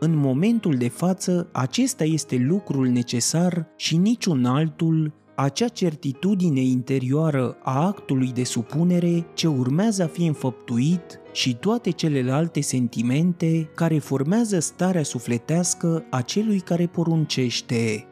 În 0.00 0.16
momentul 0.16 0.74
de 0.76 0.88
față, 0.88 1.48
acesta 1.52 2.04
este 2.04 2.36
lucrul 2.36 2.86
necesar 2.86 3.66
și 3.76 3.96
niciun 3.96 4.44
altul 4.44 5.12
acea 5.36 5.68
certitudine 5.68 6.60
interioară 6.60 7.56
a 7.62 7.86
actului 7.86 8.32
de 8.32 8.44
supunere 8.44 9.26
ce 9.34 9.46
urmează 9.46 10.02
a 10.02 10.06
fi 10.06 10.26
înfăptuit 10.26 11.20
și 11.32 11.54
toate 11.54 11.90
celelalte 11.90 12.60
sentimente 12.60 13.70
care 13.74 13.98
formează 13.98 14.58
starea 14.58 15.02
sufletească 15.02 16.04
a 16.10 16.20
celui 16.20 16.60
care 16.60 16.86
poruncește. 16.86 18.06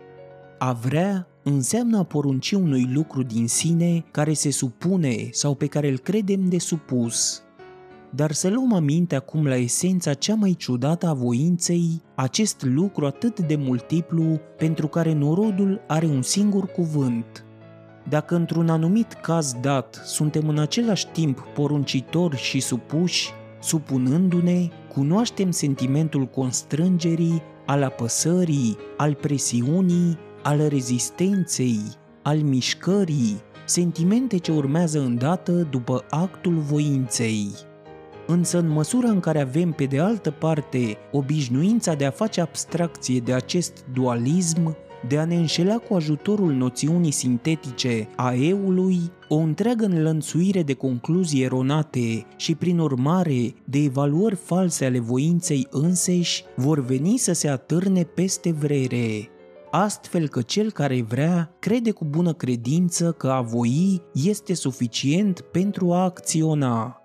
A 0.59 0.73
vrea 0.73 1.29
înseamnă 1.43 1.99
a 1.99 2.03
porunci 2.03 2.53
unui 2.53 2.89
lucru 2.93 3.23
din 3.23 3.49
sine 3.49 4.05
care 4.11 4.33
se 4.33 4.51
supune 4.51 5.29
sau 5.31 5.55
pe 5.55 5.67
care 5.67 5.89
îl 5.89 5.99
credem 5.99 6.49
de 6.49 6.59
supus. 6.59 7.44
Dar 8.17 8.33
să 8.33 8.49
luăm 8.49 8.73
aminte 8.73 9.15
acum 9.15 9.47
la 9.47 9.57
esența 9.57 10.15
cea 10.15 10.35
mai 10.35 10.55
ciudată 10.59 11.07
a 11.07 11.13
voinței, 11.13 12.03
acest 12.15 12.63
lucru 12.63 13.07
atât 13.07 13.41
de 13.41 13.57
multiplu 13.57 14.41
pentru 14.57 14.89
care 14.89 15.13
norodul 15.13 15.81
are 15.87 16.07
un 16.07 16.23
singur 16.23 16.67
cuvânt. 16.67 17.45
Dacă 18.09 18.35
într-un 18.35 18.69
anumit 18.69 19.13
caz 19.13 19.57
dat 19.61 20.03
suntem 20.05 20.49
în 20.49 20.59
același 20.59 21.07
timp 21.07 21.39
poruncitori 21.55 22.37
și 22.37 22.61
supuși, 22.61 23.31
supunându-ne, 23.61 24.69
cunoaștem 24.93 25.51
sentimentul 25.51 26.25
constrângerii, 26.25 27.43
al 27.67 27.83
apăsării, 27.83 28.77
al 28.97 29.15
presiunii, 29.15 30.19
al 30.43 30.69
rezistenței, 30.69 31.81
al 32.23 32.39
mișcării, 32.39 33.37
sentimente 33.67 34.37
ce 34.37 34.53
urmează 34.53 35.01
îndată 35.01 35.53
după 35.71 36.05
actul 36.11 36.55
voinței. 36.55 37.73
Însă 38.27 38.59
în 38.59 38.69
măsura 38.69 39.09
în 39.09 39.21
care 39.21 39.41
avem 39.41 39.73
pe 39.73 39.85
de 39.85 39.99
altă 39.99 40.31
parte 40.31 40.97
obișnuința 41.13 41.95
de 41.95 42.05
a 42.05 42.11
face 42.11 42.41
abstracție 42.41 43.21
de 43.21 43.33
acest 43.33 43.85
dualism, 43.93 44.77
de 45.09 45.19
a 45.19 45.25
ne 45.25 45.37
înșela 45.37 45.75
cu 45.75 45.95
ajutorul 45.95 46.53
noțiunii 46.53 47.11
sintetice 47.11 48.09
a 48.17 48.35
eului, 48.35 49.01
o 49.29 49.37
întreagă 49.37 49.85
înlănțuire 49.85 50.63
de 50.63 50.75
concluzii 50.75 51.43
eronate 51.43 52.27
și, 52.37 52.55
prin 52.55 52.79
urmare, 52.79 53.55
de 53.65 53.79
evaluări 53.79 54.35
false 54.35 54.85
ale 54.85 54.99
voinței 54.99 55.67
înseși, 55.71 56.45
vor 56.57 56.81
veni 56.81 57.17
să 57.17 57.33
se 57.33 57.49
atârne 57.49 58.03
peste 58.03 58.53
vrere, 58.53 59.29
astfel 59.71 60.29
că 60.29 60.43
cel 60.43 60.71
care 60.71 61.03
vrea 61.03 61.55
crede 61.59 61.91
cu 61.91 62.05
bună 62.05 62.33
credință 62.33 63.13
că 63.13 63.29
a 63.29 63.41
voi 63.41 64.03
este 64.13 64.55
suficient 64.55 65.41
pentru 65.41 65.93
a 65.93 66.03
acționa. 66.03 67.04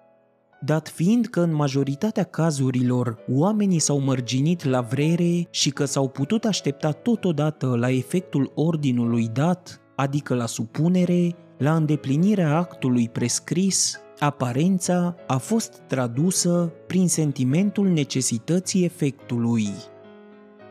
Dat 0.62 0.90
fiind 0.90 1.26
că 1.26 1.40
în 1.40 1.54
majoritatea 1.54 2.24
cazurilor 2.24 3.18
oamenii 3.32 3.80
s-au 3.80 4.00
mărginit 4.00 4.64
la 4.64 4.82
vrere 4.82 5.48
și 5.50 5.70
că 5.70 5.86
s-au 5.86 6.08
putut 6.08 6.46
aștepta 6.46 6.92
totodată 6.92 7.76
la 7.76 7.90
efectul 7.90 8.52
ordinului 8.56 9.28
dat, 9.34 9.82
adică 9.96 10.36
la 10.36 10.46
supunere, 10.46 11.36
la 11.58 11.76
îndeplinirea 11.76 12.58
actului 12.58 13.10
prescris, 13.10 14.00
Aparența 14.20 15.16
a 15.28 15.38
fost 15.38 15.82
tradusă 15.88 16.74
prin 16.88 17.08
sentimentul 17.08 17.88
necesității 17.88 18.84
efectului. 18.84 19.68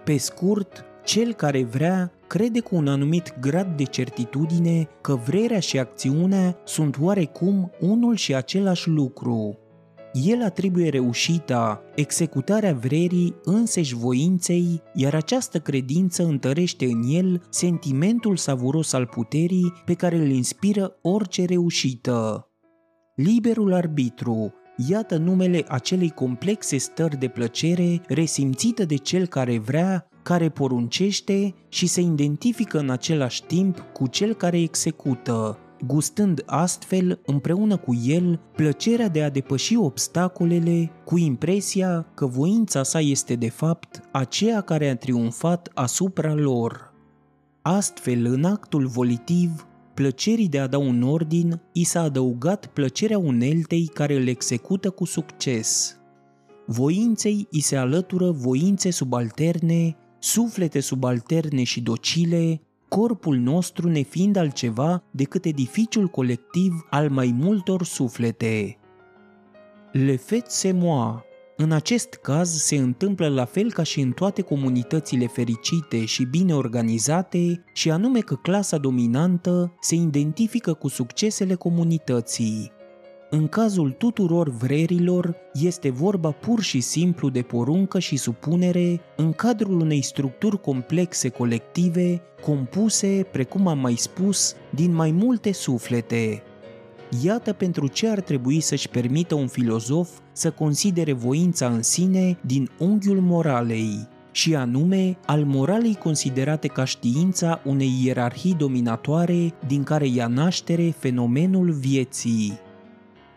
Pe 0.05 0.17
scurt, 0.17 0.85
cel 1.05 1.33
care 1.33 1.65
vrea 1.65 2.13
crede 2.27 2.61
cu 2.61 2.77
un 2.77 2.89
anumit 2.89 3.35
grad 3.41 3.77
de 3.77 3.83
certitudine 3.83 4.89
că 5.01 5.15
vrerea 5.15 5.61
și 5.61 5.79
acțiunea 5.79 6.57
sunt 6.65 6.97
oarecum 7.01 7.71
unul 7.81 8.17
și 8.17 8.35
același 8.35 8.89
lucru. 8.89 9.59
El 10.25 10.43
atribuie 10.43 10.89
reușita, 10.89 11.83
executarea 11.95 12.75
vrerii 12.75 13.35
înseși 13.45 13.95
voinței, 13.95 14.83
iar 14.95 15.15
această 15.15 15.59
credință 15.59 16.25
întărește 16.25 16.85
în 16.85 17.03
el 17.09 17.43
sentimentul 17.51 18.37
savuros 18.37 18.93
al 18.93 19.07
puterii 19.07 19.73
pe 19.85 19.95
care 19.95 20.17
îl 20.17 20.29
inspiră 20.29 20.97
orice 21.03 21.45
reușită. 21.45 22.49
Liberul 23.15 23.73
arbitru, 23.73 24.55
iată 24.89 25.17
numele 25.17 25.65
acelei 25.69 26.11
complexe 26.11 26.77
stări 26.77 27.17
de 27.17 27.29
plăcere 27.29 28.01
resimțită 28.09 28.85
de 28.85 28.97
cel 28.97 29.27
care 29.27 29.59
vrea, 29.59 30.09
care 30.23 30.49
poruncește 30.49 31.55
și 31.69 31.87
se 31.87 32.01
identifică 32.01 32.79
în 32.79 32.91
același 32.91 33.43
timp 33.45 33.85
cu 33.93 34.07
cel 34.07 34.35
care 34.35 34.61
execută, 34.61 35.59
gustând 35.87 36.43
astfel 36.47 37.21
împreună 37.27 37.77
cu 37.77 37.95
el 38.05 38.41
plăcerea 38.57 39.09
de 39.09 39.23
a 39.23 39.31
depăși 39.31 39.77
obstacolele 39.77 40.91
cu 41.05 41.19
impresia 41.19 42.07
că 42.15 42.27
voința 42.27 42.83
sa 42.83 43.01
este 43.01 43.35
de 43.35 43.49
fapt 43.49 44.01
aceea 44.13 44.61
care 44.61 44.89
a 44.89 44.97
triumfat 44.97 45.71
asupra 45.75 46.35
lor. 46.35 46.93
Astfel, 47.63 48.27
în 48.27 48.45
actul 48.45 48.87
volitiv, 48.87 49.67
plăcerii 49.95 50.49
de 50.49 50.59
a 50.59 50.67
da 50.67 50.79
un 50.79 51.03
ordin, 51.03 51.61
i 51.73 51.85
s-a 51.85 52.03
adăugat 52.03 52.67
plăcerea 52.67 53.19
uneltei 53.19 53.91
care 53.95 54.17
îl 54.17 54.27
execută 54.27 54.91
cu 54.91 55.05
succes. 55.05 55.97
Voinței 56.67 57.47
i 57.51 57.61
se 57.61 57.77
alătură 57.77 58.31
voințe 58.31 58.91
subalterne, 58.91 59.97
suflete 60.19 60.81
subalterne 60.81 61.63
și 61.63 61.81
docile, 61.81 62.61
corpul 62.89 63.37
nostru 63.37 63.89
nefiind 63.89 64.37
altceva 64.37 65.03
decât 65.11 65.45
edificiul 65.45 66.07
colectiv 66.07 66.87
al 66.91 67.11
mai 67.11 67.35
multor 67.39 67.85
suflete. 67.85 68.79
Le 69.93 70.17
fait 70.17 70.47
c'est 70.51 70.75
moi. 70.75 71.27
În 71.57 71.73
acest 71.73 72.15
caz 72.15 72.51
se 72.51 72.77
întâmplă 72.77 73.29
la 73.29 73.45
fel 73.45 73.73
ca 73.73 73.83
și 73.83 74.01
în 74.01 74.13
toate 74.13 74.43
comunitățile 74.43 75.27
fericite 75.27 76.05
și 76.05 76.25
bine 76.25 76.55
organizate, 76.55 77.65
și 77.73 77.91
anume 77.91 78.21
că 78.21 78.35
clasa 78.35 78.77
dominantă 78.77 79.75
se 79.81 79.95
identifică 79.95 80.73
cu 80.73 80.89
succesele 80.89 81.55
comunității. 81.55 82.73
În 83.31 83.49
cazul 83.49 83.91
tuturor 83.91 84.49
vrerilor, 84.49 85.37
este 85.53 85.91
vorba 85.91 86.31
pur 86.31 86.61
și 86.61 86.81
simplu 86.81 87.29
de 87.29 87.43
poruncă 87.43 87.99
și 87.99 88.17
supunere 88.17 89.01
în 89.17 89.33
cadrul 89.33 89.81
unei 89.81 90.03
structuri 90.03 90.61
complexe 90.61 91.29
colective, 91.29 92.23
compuse, 92.43 93.27
precum 93.33 93.67
am 93.67 93.79
mai 93.79 93.95
spus, 93.95 94.55
din 94.71 94.95
mai 94.95 95.11
multe 95.11 95.53
suflete. 95.53 96.43
Iată 97.23 97.53
pentru 97.53 97.87
ce 97.87 98.09
ar 98.09 98.21
trebui 98.21 98.61
să-și 98.61 98.89
permită 98.89 99.35
un 99.35 99.47
filozof 99.47 100.09
să 100.33 100.51
considere 100.51 101.13
voința 101.13 101.67
în 101.67 101.83
sine 101.83 102.39
din 102.41 102.71
unghiul 102.79 103.21
moralei, 103.21 104.09
și 104.33 104.55
anume 104.55 105.19
al 105.27 105.45
moralei 105.45 105.95
considerate 105.95 106.69
ca 106.69 106.85
știința 106.85 107.61
unei 107.65 107.91
ierarhii 108.05 108.55
dominatoare 108.55 109.55
din 109.67 109.83
care 109.83 110.07
ia 110.07 110.27
naștere 110.27 110.95
fenomenul 110.99 111.71
vieții. 111.71 112.67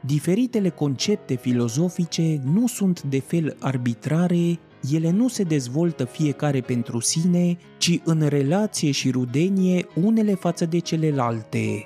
Diferitele 0.06 0.70
concepte 0.70 1.36
filozofice 1.36 2.42
nu 2.44 2.68
sunt 2.68 3.02
de 3.02 3.20
fel 3.20 3.56
arbitrare, 3.60 4.60
ele 4.92 5.12
nu 5.12 5.28
se 5.28 5.44
dezvoltă 5.44 6.06
fiecare 6.06 6.62
pentru 6.62 7.00
sine, 7.00 7.58
ci 7.78 8.00
în 8.04 8.28
relație 8.28 8.92
și 8.92 9.12
rudenie 9.12 9.86
unele 9.96 10.36
față 10.36 10.66
de 10.66 10.80
celelalte. 10.80 11.86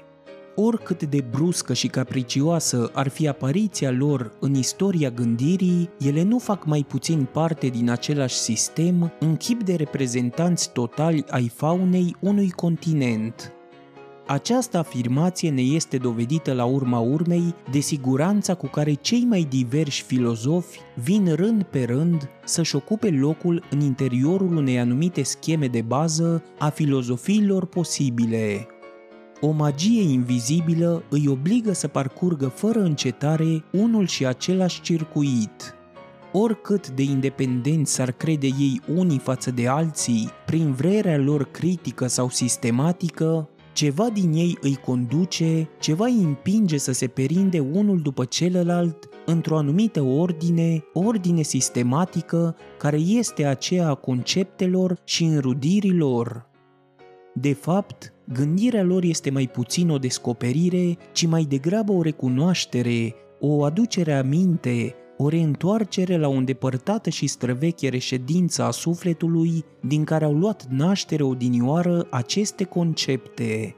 Oricât 0.55 1.03
de 1.03 1.25
bruscă 1.31 1.73
și 1.73 1.87
capricioasă 1.87 2.91
ar 2.93 3.07
fi 3.07 3.27
apariția 3.27 3.91
lor 3.91 4.31
în 4.39 4.53
istoria 4.53 5.09
gândirii, 5.09 5.89
ele 5.99 6.23
nu 6.23 6.39
fac 6.39 6.65
mai 6.65 6.85
puțin 6.87 7.27
parte 7.31 7.67
din 7.67 7.89
același 7.89 8.35
sistem 8.35 9.13
în 9.19 9.35
chip 9.35 9.63
de 9.63 9.75
reprezentanți 9.75 10.71
totali 10.71 11.23
ai 11.29 11.51
faunei 11.55 12.15
unui 12.19 12.49
continent. 12.49 13.54
Această 14.27 14.77
afirmație 14.77 15.49
ne 15.49 15.61
este 15.61 15.97
dovedită 15.97 16.53
la 16.53 16.65
urma 16.65 16.99
urmei 16.99 17.55
de 17.71 17.79
siguranța 17.79 18.55
cu 18.55 18.67
care 18.67 18.93
cei 18.93 19.25
mai 19.29 19.47
diversi 19.49 20.01
filozofi 20.01 20.79
vin 20.95 21.33
rând 21.35 21.63
pe 21.63 21.83
rând 21.83 22.29
să-și 22.45 22.75
ocupe 22.75 23.09
locul 23.09 23.63
în 23.69 23.79
interiorul 23.79 24.55
unei 24.55 24.79
anumite 24.79 25.23
scheme 25.23 25.67
de 25.67 25.81
bază 25.81 26.43
a 26.59 26.69
filozofiilor 26.69 27.65
posibile. 27.65 28.67
O 29.41 29.51
magie 29.51 30.01
invizibilă 30.01 31.03
îi 31.09 31.27
obligă 31.27 31.73
să 31.73 31.87
parcurgă 31.87 32.47
fără 32.47 32.79
încetare 32.79 33.63
unul 33.71 34.07
și 34.07 34.25
același 34.25 34.81
circuit. 34.81 35.75
Oricât 36.31 36.89
de 36.89 37.03
independenți 37.03 37.93
s-ar 37.93 38.11
crede 38.11 38.47
ei 38.47 38.81
unii 38.95 39.19
față 39.19 39.51
de 39.51 39.67
alții, 39.67 40.29
prin 40.45 40.71
vrerea 40.71 41.17
lor 41.17 41.51
critică 41.51 42.07
sau 42.07 42.29
sistematică, 42.29 43.49
ceva 43.75 44.09
din 44.09 44.33
ei 44.33 44.57
îi 44.61 44.75
conduce, 44.75 45.69
ceva 45.79 46.05
îi 46.05 46.23
împinge 46.23 46.77
să 46.77 46.91
se 46.91 47.07
perinde 47.07 47.59
unul 47.59 48.01
după 48.01 48.25
celălalt 48.25 49.09
într-o 49.25 49.57
anumită 49.57 50.01
ordine, 50.01 50.83
ordine 50.93 51.41
sistematică, 51.41 52.55
care 52.77 52.97
este 52.97 53.45
aceea 53.45 53.89
a 53.89 53.95
conceptelor 53.95 54.97
și 55.03 55.23
înrudirilor. 55.23 56.49
De 57.33 57.53
fapt, 57.53 58.13
gândirea 58.33 58.83
lor 58.83 59.03
este 59.03 59.29
mai 59.29 59.47
puțin 59.47 59.89
o 59.89 59.97
descoperire, 59.97 60.97
ci 61.11 61.25
mai 61.25 61.43
degrabă 61.43 61.91
o 61.91 62.01
recunoaștere, 62.01 63.15
o 63.39 63.63
aducere 63.63 64.13
a 64.13 64.23
minte, 64.23 64.95
o 65.17 65.29
reîntoarcere 65.29 66.17
la 66.17 66.27
o 66.27 66.31
îndepărtată 66.31 67.09
și 67.09 67.27
străveche 67.27 67.89
reședință 67.89 68.63
a 68.63 68.71
sufletului 68.71 69.65
din 69.81 70.03
care 70.03 70.25
au 70.25 70.33
luat 70.33 70.67
naștere 70.69 71.23
odinioară 71.23 72.07
aceste 72.09 72.63
concepte. 72.63 73.75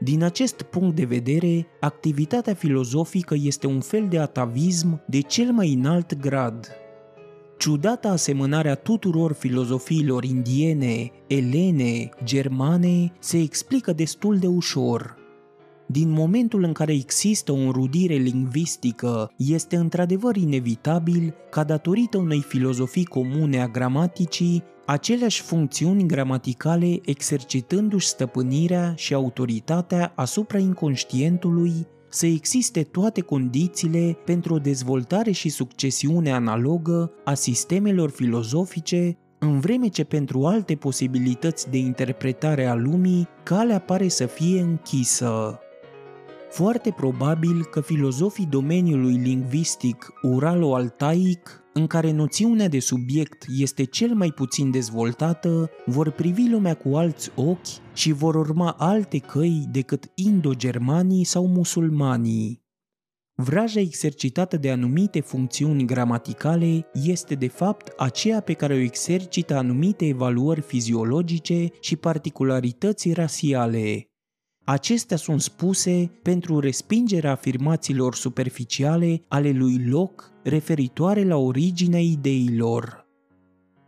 Din 0.00 0.22
acest 0.22 0.62
punct 0.62 0.96
de 0.96 1.04
vedere, 1.04 1.66
activitatea 1.80 2.54
filozofică 2.54 3.34
este 3.42 3.66
un 3.66 3.80
fel 3.80 4.06
de 4.08 4.18
atavism 4.18 5.02
de 5.06 5.20
cel 5.20 5.52
mai 5.52 5.72
înalt 5.72 6.18
grad. 6.18 6.68
Ciudata 7.58 8.08
asemănarea 8.08 8.74
tuturor 8.74 9.32
filozofiilor 9.32 10.24
indiene, 10.24 11.10
elene, 11.26 12.08
germane 12.24 13.12
se 13.18 13.38
explică 13.38 13.92
destul 13.92 14.38
de 14.38 14.46
ușor– 14.46 15.18
din 15.90 16.10
momentul 16.10 16.62
în 16.62 16.72
care 16.72 16.92
există 16.92 17.52
o 17.52 17.54
înrudire 17.54 18.14
lingvistică, 18.14 19.30
este 19.36 19.76
într-adevăr 19.76 20.36
inevitabil 20.36 21.34
ca 21.50 21.64
datorită 21.64 22.18
unei 22.18 22.40
filozofii 22.40 23.04
comune 23.04 23.62
a 23.62 23.66
gramaticii, 23.66 24.62
aceleași 24.86 25.42
funcțiuni 25.42 26.06
gramaticale 26.06 27.00
exercitându-și 27.04 28.06
stăpânirea 28.06 28.94
și 28.96 29.14
autoritatea 29.14 30.12
asupra 30.16 30.58
inconștientului, 30.58 31.72
să 32.08 32.26
existe 32.26 32.82
toate 32.82 33.20
condițiile 33.20 34.16
pentru 34.24 34.54
o 34.54 34.58
dezvoltare 34.58 35.30
și 35.30 35.48
succesiune 35.48 36.32
analogă 36.32 37.12
a 37.24 37.34
sistemelor 37.34 38.10
filozofice, 38.10 39.18
în 39.38 39.60
vreme 39.60 39.88
ce 39.88 40.04
pentru 40.04 40.44
alte 40.44 40.74
posibilități 40.74 41.70
de 41.70 41.78
interpretare 41.78 42.66
a 42.66 42.74
lumii, 42.74 43.28
calea 43.42 43.78
pare 43.78 44.08
să 44.08 44.26
fie 44.26 44.60
închisă. 44.60 45.60
Foarte 46.50 46.90
probabil 46.90 47.64
că 47.64 47.80
filozofii 47.80 48.46
domeniului 48.46 49.14
lingvistic 49.14 50.12
uralo-altaic, 50.22 51.62
în 51.72 51.86
care 51.86 52.10
noțiunea 52.10 52.68
de 52.68 52.78
subiect 52.78 53.44
este 53.56 53.84
cel 53.84 54.14
mai 54.14 54.30
puțin 54.30 54.70
dezvoltată, 54.70 55.70
vor 55.86 56.10
privi 56.10 56.48
lumea 56.48 56.74
cu 56.74 56.96
alți 56.96 57.30
ochi 57.34 57.94
și 57.94 58.12
vor 58.12 58.34
urma 58.34 58.70
alte 58.78 59.18
căi 59.18 59.66
decât 59.70 60.10
indo-germanii 60.14 61.24
sau 61.24 61.46
musulmanii. 61.46 62.62
Vraja 63.34 63.80
exercitată 63.80 64.56
de 64.56 64.70
anumite 64.70 65.20
funcțiuni 65.20 65.84
gramaticale 65.84 66.86
este 66.92 67.34
de 67.34 67.48
fapt 67.48 67.92
aceea 67.96 68.40
pe 68.40 68.52
care 68.52 68.74
o 68.74 68.78
exercită 68.78 69.56
anumite 69.56 70.06
evaluări 70.06 70.60
fiziologice 70.60 71.68
și 71.80 71.96
particularități 71.96 73.12
rasiale, 73.12 74.09
Acestea 74.64 75.16
sunt 75.16 75.40
spuse 75.40 76.10
pentru 76.22 76.58
respingerea 76.58 77.30
afirmațiilor 77.30 78.14
superficiale 78.14 79.22
ale 79.28 79.50
lui 79.50 79.84
Locke 79.86 80.24
referitoare 80.42 81.24
la 81.24 81.36
originea 81.36 82.00
ideilor. 82.00 83.08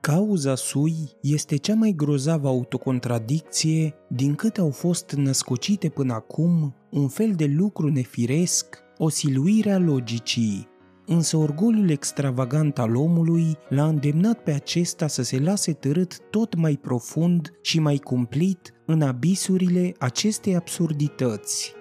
Cauza 0.00 0.54
sui 0.54 0.94
este 1.20 1.56
cea 1.56 1.74
mai 1.74 1.92
grozavă 1.96 2.48
autocontradicție 2.48 3.94
din 4.08 4.34
câte 4.34 4.60
au 4.60 4.70
fost 4.70 5.12
născocite 5.12 5.88
până 5.88 6.12
acum 6.12 6.74
un 6.90 7.08
fel 7.08 7.32
de 7.32 7.44
lucru 7.44 7.88
nefiresc, 7.88 8.78
o 8.98 9.08
siluire 9.08 9.72
a 9.72 9.78
logicii, 9.78 10.68
însă 11.06 11.36
orgoliul 11.36 11.90
extravagant 11.90 12.78
al 12.78 12.96
omului 12.96 13.56
l-a 13.68 13.86
îndemnat 13.86 14.38
pe 14.42 14.52
acesta 14.52 15.06
să 15.06 15.22
se 15.22 15.38
lase 15.38 15.72
târât 15.72 16.18
tot 16.30 16.54
mai 16.54 16.78
profund 16.82 17.52
și 17.62 17.80
mai 17.80 17.96
cumplit 17.96 18.74
în 18.86 19.02
abisurile 19.02 19.94
acestei 19.98 20.56
absurdități. 20.56 21.72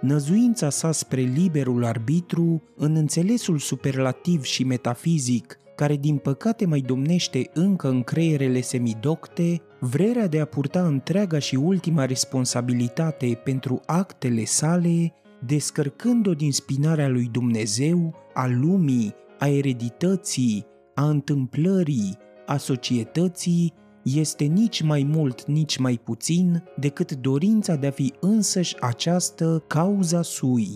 Năzuința 0.00 0.70
sa 0.70 0.92
spre 0.92 1.20
liberul 1.20 1.84
arbitru, 1.84 2.62
în 2.76 2.96
înțelesul 2.96 3.58
superlativ 3.58 4.42
și 4.42 4.64
metafizic 4.64 5.60
care 5.80 5.96
din 5.96 6.16
păcate 6.16 6.66
mai 6.66 6.80
domnește 6.80 7.50
încă 7.54 7.88
în 7.88 8.02
creierele 8.02 8.60
semidocte, 8.60 9.62
vrerea 9.78 10.26
de 10.26 10.40
a 10.40 10.44
purta 10.44 10.86
întreaga 10.86 11.38
și 11.38 11.54
ultima 11.54 12.04
responsabilitate 12.04 13.40
pentru 13.44 13.80
actele 13.86 14.44
sale, 14.44 15.12
descărcând-o 15.46 16.34
din 16.34 16.52
spinarea 16.52 17.08
lui 17.08 17.28
Dumnezeu, 17.32 18.14
a 18.34 18.46
lumii, 18.46 19.14
a 19.38 19.46
eredității, 19.46 20.66
a 20.94 21.08
întâmplării, 21.08 22.18
a 22.46 22.56
societății, 22.56 23.72
este 24.02 24.44
nici 24.44 24.82
mai 24.82 25.02
mult, 25.02 25.46
nici 25.46 25.76
mai 25.76 26.00
puțin 26.04 26.64
decât 26.76 27.12
dorința 27.12 27.74
de 27.74 27.86
a 27.86 27.90
fi 27.90 28.12
însăși 28.20 28.80
această 28.80 29.64
cauza 29.66 30.22
sui. 30.22 30.68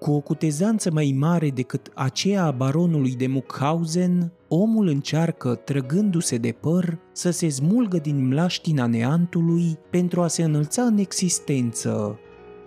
Cu 0.00 0.10
o 0.10 0.20
cutezanță 0.20 0.90
mai 0.90 1.14
mare 1.18 1.48
decât 1.48 1.90
aceea 1.94 2.44
a 2.44 2.50
baronului 2.50 3.14
de 3.14 3.26
Muckhausen, 3.26 4.32
omul 4.48 4.86
încearcă, 4.86 5.54
trăgându-se 5.54 6.36
de 6.36 6.56
păr, 6.60 6.98
să 7.12 7.30
se 7.30 7.48
smulgă 7.48 7.98
din 7.98 8.26
mlaștina 8.26 8.86
neantului 8.86 9.78
pentru 9.90 10.22
a 10.22 10.26
se 10.26 10.42
înălța 10.42 10.82
în 10.82 10.98
existență, 10.98 12.18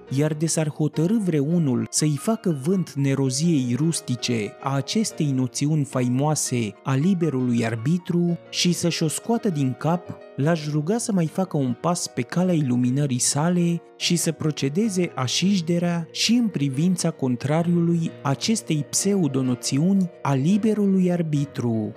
iar 0.09 0.33
de 0.33 0.45
s-ar 0.45 0.69
hotărâ 0.69 1.17
vreunul 1.23 1.87
să-i 1.89 2.17
facă 2.19 2.59
vânt 2.63 2.93
neroziei 2.93 3.75
rustice 3.75 4.53
a 4.61 4.75
acestei 4.75 5.31
noțiuni 5.31 5.83
faimoase 5.83 6.73
a 6.83 6.95
liberului 6.95 7.65
arbitru 7.65 8.37
și 8.49 8.71
să-și 8.71 9.03
o 9.03 9.07
scoată 9.07 9.49
din 9.49 9.75
cap, 9.79 10.17
l-aș 10.35 10.69
ruga 10.69 10.97
să 10.97 11.11
mai 11.11 11.27
facă 11.27 11.57
un 11.57 11.75
pas 11.81 12.07
pe 12.07 12.21
calea 12.21 12.53
iluminării 12.53 13.19
sale 13.19 13.81
și 13.97 14.15
să 14.15 14.31
procedeze 14.31 15.11
așișderea 15.15 16.07
și 16.11 16.33
în 16.33 16.47
privința 16.47 17.11
contrariului 17.11 18.11
acestei 18.21 18.85
pseudonoțiuni 18.89 20.09
a 20.21 20.33
liberului 20.33 21.11
arbitru, 21.11 21.93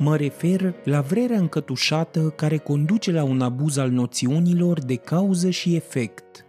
Mă 0.00 0.16
refer 0.16 0.74
la 0.84 1.00
vrerea 1.00 1.38
încătușată 1.38 2.32
care 2.36 2.56
conduce 2.56 3.12
la 3.12 3.24
un 3.24 3.40
abuz 3.40 3.76
al 3.76 3.90
noțiunilor 3.90 4.80
de 4.80 4.94
cauză 4.94 5.50
și 5.50 5.74
efect 5.74 6.47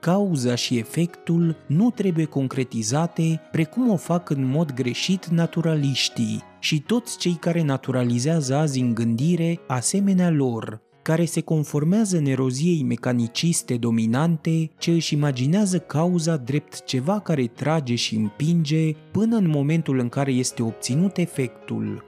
cauza 0.00 0.54
și 0.54 0.78
efectul 0.78 1.56
nu 1.66 1.90
trebuie 1.90 2.24
concretizate 2.24 3.40
precum 3.52 3.90
o 3.90 3.96
fac 3.96 4.30
în 4.30 4.44
mod 4.44 4.72
greșit 4.74 5.26
naturaliștii 5.26 6.42
și 6.58 6.80
toți 6.80 7.18
cei 7.18 7.36
care 7.40 7.62
naturalizează 7.62 8.54
azi 8.54 8.80
în 8.80 8.94
gândire 8.94 9.60
asemenea 9.66 10.30
lor, 10.30 10.80
care 11.02 11.24
se 11.24 11.40
conformează 11.40 12.20
neroziei 12.20 12.82
mecaniciste 12.82 13.76
dominante 13.76 14.70
ce 14.78 14.90
își 14.90 15.14
imaginează 15.14 15.78
cauza 15.78 16.36
drept 16.36 16.84
ceva 16.84 17.20
care 17.20 17.46
trage 17.46 17.94
și 17.94 18.14
împinge 18.14 18.92
până 19.10 19.36
în 19.36 19.48
momentul 19.48 19.98
în 19.98 20.08
care 20.08 20.32
este 20.32 20.62
obținut 20.62 21.16
efectul. 21.16 22.04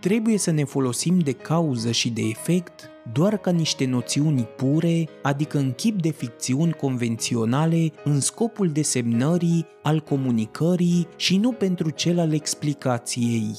Trebuie 0.00 0.38
să 0.38 0.50
ne 0.50 0.64
folosim 0.64 1.18
de 1.18 1.32
cauză 1.32 1.90
și 1.90 2.10
de 2.10 2.22
efect 2.22 2.90
doar 3.12 3.36
ca 3.36 3.50
niște 3.50 3.86
noțiuni 3.86 4.42
pure, 4.42 5.08
adică 5.22 5.58
în 5.58 5.72
chip 5.72 6.02
de 6.02 6.10
ficțiuni 6.10 6.72
convenționale, 6.72 7.90
în 8.04 8.20
scopul 8.20 8.68
desemnării, 8.68 9.66
al 9.82 10.00
comunicării 10.00 11.06
și 11.16 11.36
nu 11.36 11.52
pentru 11.52 11.90
cel 11.90 12.18
al 12.18 12.32
explicației. 12.32 13.56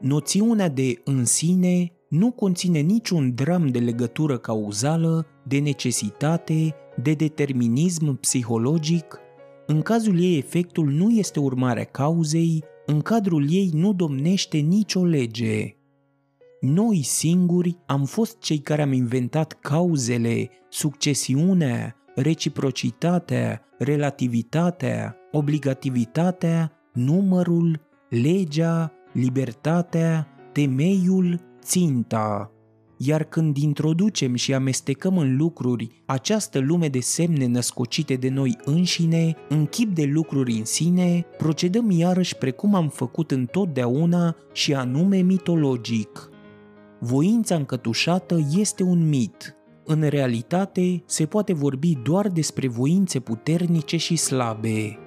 Noțiunea 0.00 0.68
de 0.68 1.00
în 1.04 1.24
sine 1.24 1.92
nu 2.08 2.30
conține 2.30 2.78
niciun 2.78 3.34
dram 3.34 3.66
de 3.66 3.78
legătură 3.78 4.38
cauzală, 4.38 5.26
de 5.44 5.58
necesitate, 5.58 6.74
de 7.02 7.12
determinism 7.12 8.20
psihologic. 8.20 9.18
În 9.66 9.82
cazul 9.82 10.20
ei, 10.20 10.36
efectul 10.36 10.86
nu 10.86 11.10
este 11.10 11.40
urmarea 11.40 11.84
cauzei, 11.84 12.64
în 12.86 13.00
cadrul 13.00 13.46
ei 13.50 13.70
nu 13.74 13.92
domnește 13.92 14.58
nicio 14.58 15.04
lege. 15.04 15.77
Noi 16.60 17.02
singuri 17.02 17.76
am 17.86 18.04
fost 18.04 18.38
cei 18.38 18.58
care 18.58 18.82
am 18.82 18.92
inventat 18.92 19.52
cauzele, 19.60 20.50
succesiunea, 20.68 21.96
reciprocitatea, 22.14 23.62
relativitatea, 23.78 25.16
obligativitatea, 25.32 26.72
numărul, 26.92 27.80
legea, 28.08 28.92
libertatea, 29.12 30.28
temeiul, 30.52 31.40
ținta. 31.62 32.52
Iar 32.96 33.24
când 33.24 33.56
introducem 33.56 34.34
și 34.34 34.54
amestecăm 34.54 35.18
în 35.18 35.36
lucruri 35.36 36.02
această 36.06 36.58
lume 36.58 36.88
de 36.88 37.00
semne 37.00 37.46
născocite 37.46 38.14
de 38.14 38.28
noi 38.28 38.56
înșine, 38.64 39.34
în 39.48 39.66
chip 39.66 39.94
de 39.94 40.04
lucruri 40.04 40.52
în 40.52 40.64
sine, 40.64 41.26
procedăm 41.36 41.90
iarăși 41.90 42.36
precum 42.36 42.74
am 42.74 42.88
făcut 42.88 43.30
întotdeauna 43.30 44.36
și 44.52 44.74
anume 44.74 45.16
mitologic 45.16 46.27
voința 46.98 47.54
încătușată 47.54 48.40
este 48.56 48.82
un 48.82 49.08
mit. 49.08 49.56
În 49.84 50.02
realitate, 50.02 51.02
se 51.06 51.26
poate 51.26 51.52
vorbi 51.52 51.98
doar 52.02 52.28
despre 52.28 52.68
voințe 52.68 53.20
puternice 53.20 53.96
și 53.96 54.16
slabe. 54.16 54.98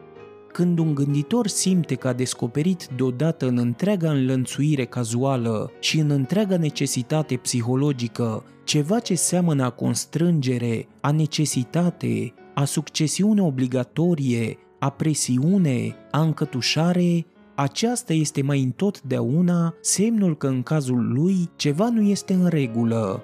Când 0.51 0.79
un 0.79 0.95
gânditor 0.95 1.47
simte 1.47 1.95
că 1.95 2.07
a 2.07 2.13
descoperit 2.13 2.87
deodată 2.95 3.47
în 3.47 3.57
întreaga 3.57 4.11
înlănțuire 4.11 4.85
cazuală 4.85 5.71
și 5.79 5.99
în 5.99 6.09
întreaga 6.09 6.57
necesitate 6.57 7.35
psihologică 7.35 8.43
ceva 8.63 8.99
ce 8.99 9.15
seamănă 9.15 9.63
a 9.63 9.69
constrângere, 9.69 10.87
a 11.01 11.11
necesitate, 11.11 12.33
a 12.53 12.65
succesiune 12.65 13.41
obligatorie, 13.41 14.57
a 14.79 14.89
presiune, 14.89 15.95
a 16.11 16.21
încătușare, 16.21 17.25
aceasta 17.61 18.13
este 18.13 18.41
mai 18.41 18.61
întotdeauna 18.61 19.73
semnul 19.81 20.37
că 20.37 20.47
în 20.47 20.63
cazul 20.63 21.13
lui 21.13 21.49
ceva 21.55 21.89
nu 21.89 22.01
este 22.01 22.33
în 22.33 22.47
regulă. 22.47 23.23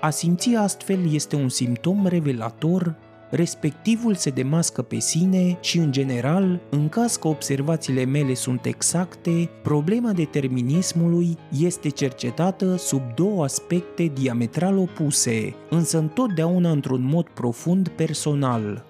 A 0.00 0.10
simți 0.10 0.54
astfel 0.54 1.12
este 1.12 1.36
un 1.36 1.48
simptom 1.48 2.06
revelator 2.06 2.96
respectivul 3.32 4.14
se 4.14 4.30
demască 4.30 4.82
pe 4.82 4.98
sine 4.98 5.58
și, 5.60 5.78
în 5.78 5.92
general, 5.92 6.60
în 6.70 6.88
caz 6.88 7.16
că 7.16 7.28
observațiile 7.28 8.04
mele 8.04 8.34
sunt 8.34 8.64
exacte, 8.64 9.50
problema 9.62 10.12
determinismului 10.12 11.36
este 11.60 11.88
cercetată 11.88 12.76
sub 12.76 13.02
două 13.14 13.44
aspecte 13.44 14.10
diametral 14.14 14.76
opuse, 14.76 15.54
însă 15.70 15.98
întotdeauna 15.98 16.70
într-un 16.70 17.08
mod 17.12 17.28
profund 17.28 17.88
personal. 17.88 18.84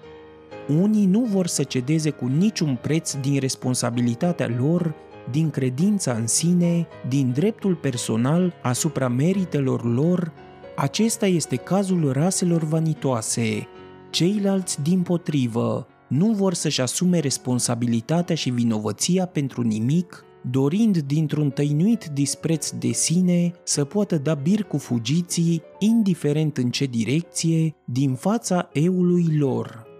Unii 0.67 1.05
nu 1.05 1.19
vor 1.19 1.47
să 1.47 1.63
cedeze 1.63 2.09
cu 2.09 2.25
niciun 2.25 2.77
preț 2.81 3.13
din 3.13 3.39
responsabilitatea 3.39 4.55
lor, 4.59 4.95
din 5.31 5.49
credința 5.49 6.13
în 6.13 6.27
sine, 6.27 6.87
din 7.07 7.31
dreptul 7.31 7.75
personal 7.75 8.53
asupra 8.61 9.07
meritelor 9.07 9.93
lor. 9.93 10.31
Acesta 10.75 11.25
este 11.25 11.55
cazul 11.55 12.11
raselor 12.11 12.63
vanitoase. 12.63 13.67
Ceilalți, 14.09 14.81
din 14.81 15.01
potrivă, 15.01 15.87
nu 16.07 16.31
vor 16.31 16.53
să-și 16.53 16.81
asume 16.81 17.19
responsabilitatea 17.19 18.35
și 18.35 18.49
vinovăția 18.49 19.25
pentru 19.25 19.61
nimic, 19.61 20.25
dorind 20.49 20.97
dintr-un 20.97 21.49
tăinuit 21.49 22.05
dispreț 22.13 22.69
de 22.69 22.91
sine 22.91 23.51
să 23.63 23.85
poată 23.85 24.17
da 24.17 24.33
bir 24.33 24.63
cu 24.63 24.77
fugiții, 24.77 25.61
indiferent 25.79 26.57
în 26.57 26.69
ce 26.69 26.85
direcție, 26.85 27.75
din 27.85 28.13
fața 28.13 28.69
eului 28.73 29.37
lor. 29.37 29.92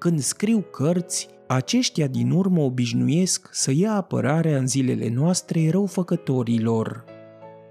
Când 0.00 0.20
scriu 0.20 0.64
cărți, 0.70 1.28
aceștia 1.46 2.06
din 2.06 2.30
urmă 2.30 2.60
obișnuiesc 2.60 3.48
să 3.52 3.72
ia 3.74 3.92
apărarea 3.92 4.58
în 4.58 4.66
zilele 4.66 5.10
noastre 5.14 5.70
răufăcătorilor. 5.70 7.04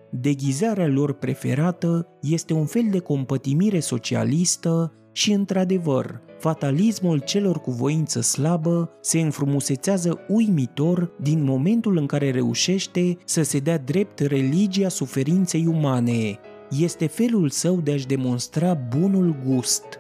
Deghizarea 0.10 0.88
lor 0.88 1.14
preferată 1.14 2.08
este 2.22 2.54
un 2.54 2.66
fel 2.66 2.88
de 2.92 3.00
compătimire 3.00 3.80
socialistă 3.80 4.94
și, 5.12 5.32
într-adevăr, 5.32 6.22
fatalismul 6.40 7.20
celor 7.20 7.60
cu 7.62 7.72
voință 7.72 8.22
slabă 8.22 8.90
se 9.02 9.20
înfrumusețează 9.20 10.20
uimitor 10.28 11.12
din 11.22 11.44
momentul 11.44 11.98
în 11.98 12.06
care 12.06 12.32
reușește 12.32 13.18
să 13.26 13.42
se 13.42 13.60
dea 13.60 13.78
drept 13.78 14.20
religia 14.20 14.90
suferinței 14.90 15.66
umane. 15.68 16.40
Este 16.80 17.08
felul 17.08 17.50
său 17.50 17.76
de 17.76 17.92
a-și 17.92 18.08
demonstra 18.08 18.74
bunul 18.74 19.36
gust– 19.46 19.84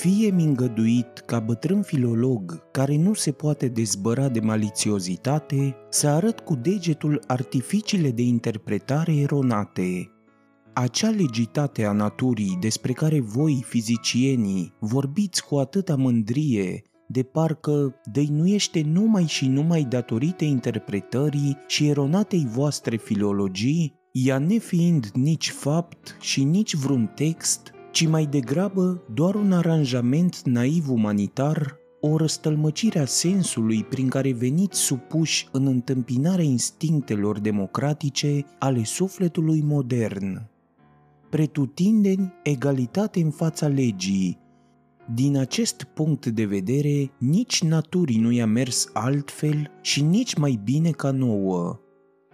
fie-mi 0.00 0.44
îngăduit 0.44 1.18
ca 1.26 1.40
bătrân 1.40 1.82
filolog 1.82 2.70
care 2.70 2.96
nu 2.96 3.14
se 3.14 3.32
poate 3.32 3.68
dezbăra 3.68 4.28
de 4.28 4.40
malițiozitate 4.40 5.76
să 5.90 6.08
arăt 6.08 6.40
cu 6.40 6.54
degetul 6.54 7.22
artificiile 7.26 8.10
de 8.10 8.22
interpretare 8.22 9.16
eronate. 9.16 10.10
Acea 10.72 11.08
legitate 11.08 11.84
a 11.84 11.92
naturii 11.92 12.56
despre 12.60 12.92
care 12.92 13.20
voi, 13.20 13.64
fizicienii, 13.68 14.72
vorbiți 14.78 15.46
cu 15.46 15.56
atâta 15.56 15.96
mândrie, 15.96 16.82
de 17.08 17.22
parcă 17.22 18.00
dăinuiește 18.12 18.82
numai 18.86 19.24
și 19.26 19.48
numai 19.48 19.86
datorită 19.88 20.44
interpretării 20.44 21.56
și 21.66 21.88
eronatei 21.88 22.46
voastre 22.50 22.96
filologii, 22.96 23.94
ea 24.12 24.38
nefiind 24.38 25.10
nici 25.14 25.50
fapt 25.50 26.16
și 26.20 26.44
nici 26.44 26.74
vreun 26.74 27.12
text, 27.14 27.70
ci 27.90 28.06
mai 28.06 28.26
degrabă 28.26 29.02
doar 29.14 29.34
un 29.34 29.52
aranjament 29.52 30.42
naiv 30.44 30.90
umanitar, 30.90 31.76
o 32.00 32.16
răstălmăcire 32.16 32.98
a 32.98 33.04
sensului 33.04 33.84
prin 33.84 34.08
care 34.08 34.32
veniți 34.32 34.78
supuși 34.78 35.48
în 35.52 35.66
întâmpinarea 35.66 36.44
instinctelor 36.44 37.38
democratice 37.38 38.44
ale 38.58 38.84
sufletului 38.84 39.62
modern. 39.62 40.42
Pretutindeni 41.30 42.32
egalitate 42.42 43.20
în 43.20 43.30
fața 43.30 43.68
legii, 43.68 44.38
din 45.14 45.36
acest 45.36 45.82
punct 45.82 46.26
de 46.26 46.44
vedere, 46.44 47.10
nici 47.18 47.62
naturii 47.62 48.18
nu 48.18 48.30
i-a 48.30 48.46
mers 48.46 48.90
altfel 48.92 49.70
și 49.80 50.02
nici 50.02 50.34
mai 50.34 50.60
bine 50.64 50.90
ca 50.90 51.10
nouă. 51.10 51.80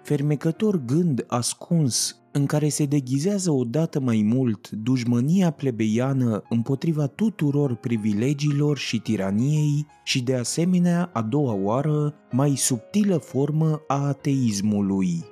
Fermecător 0.03 0.85
gând 0.85 1.25
ascuns 1.27 2.21
în 2.37 2.47
care 2.47 2.69
se 2.69 2.85
deghizează 2.85 3.51
odată 3.51 4.01
mai 4.01 4.23
mult 4.25 4.71
dușmânia 4.71 5.51
plebeiană 5.51 6.43
împotriva 6.49 7.07
tuturor 7.07 7.75
privilegiilor 7.75 8.79
și 8.79 8.99
tiraniei 8.99 9.87
și 10.05 10.23
de 10.23 10.35
asemenea 10.35 11.11
a 11.13 11.23
doua 11.23 11.53
oară 11.53 12.15
mai 12.31 12.55
subtilă 12.57 13.17
formă 13.17 13.81
a 13.87 14.07
ateismului. 14.07 15.25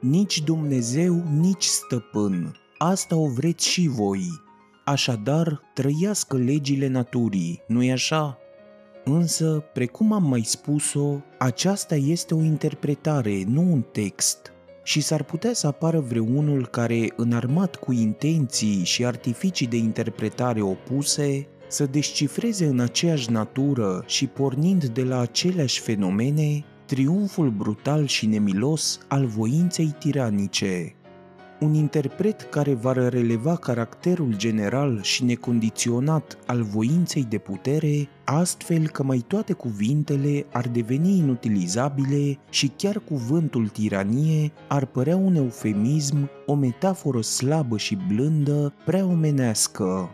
Nici 0.00 0.42
Dumnezeu, 0.42 1.22
nici 1.40 1.64
stăpân. 1.64 2.56
Asta 2.78 3.16
o 3.16 3.26
vreți 3.28 3.68
și 3.68 3.88
voi, 3.88 4.42
Așadar, 4.84 5.60
trăiască 5.74 6.36
legile 6.36 6.88
naturii, 6.88 7.62
nu-i 7.68 7.92
așa? 7.92 8.38
Însă, 9.04 9.64
precum 9.72 10.12
am 10.12 10.28
mai 10.28 10.42
spus-o, 10.42 11.16
aceasta 11.38 11.94
este 11.94 12.34
o 12.34 12.42
interpretare, 12.42 13.44
nu 13.46 13.72
un 13.72 13.84
text. 13.92 14.53
Și 14.84 15.00
s-ar 15.00 15.22
putea 15.22 15.52
să 15.52 15.66
apară 15.66 16.00
vreunul 16.00 16.66
care, 16.66 17.12
înarmat 17.16 17.76
cu 17.76 17.92
intenții 17.92 18.84
și 18.84 19.04
artificii 19.04 19.66
de 19.66 19.76
interpretare 19.76 20.60
opuse, 20.60 21.46
să 21.68 21.86
descifreze 21.86 22.66
în 22.66 22.80
aceeași 22.80 23.30
natură 23.30 24.04
și 24.06 24.26
pornind 24.26 24.84
de 24.84 25.02
la 25.02 25.18
aceleași 25.18 25.80
fenomene, 25.80 26.64
triumful 26.86 27.50
brutal 27.50 28.06
și 28.06 28.26
nemilos 28.26 28.98
al 29.08 29.26
voinței 29.26 29.94
tiranice, 29.98 30.94
un 31.60 31.74
interpret 31.74 32.42
care 32.50 32.74
va 32.74 32.92
releva 32.92 33.56
caracterul 33.56 34.36
general 34.36 35.02
și 35.02 35.24
necondiționat 35.24 36.38
al 36.46 36.62
voinței 36.62 37.26
de 37.28 37.38
putere, 37.38 38.08
astfel 38.24 38.88
că 38.88 39.02
mai 39.02 39.24
toate 39.26 39.52
cuvintele 39.52 40.46
ar 40.52 40.68
deveni 40.68 41.16
inutilizabile 41.16 42.38
și 42.50 42.72
chiar 42.76 42.98
cuvântul 42.98 43.68
tiranie 43.68 44.52
ar 44.68 44.84
părea 44.84 45.16
un 45.16 45.34
eufemism, 45.34 46.30
o 46.46 46.54
metaforă 46.54 47.20
slabă 47.20 47.76
și 47.76 47.98
blândă, 48.08 48.74
prea 48.84 49.04
omenească 49.04 50.10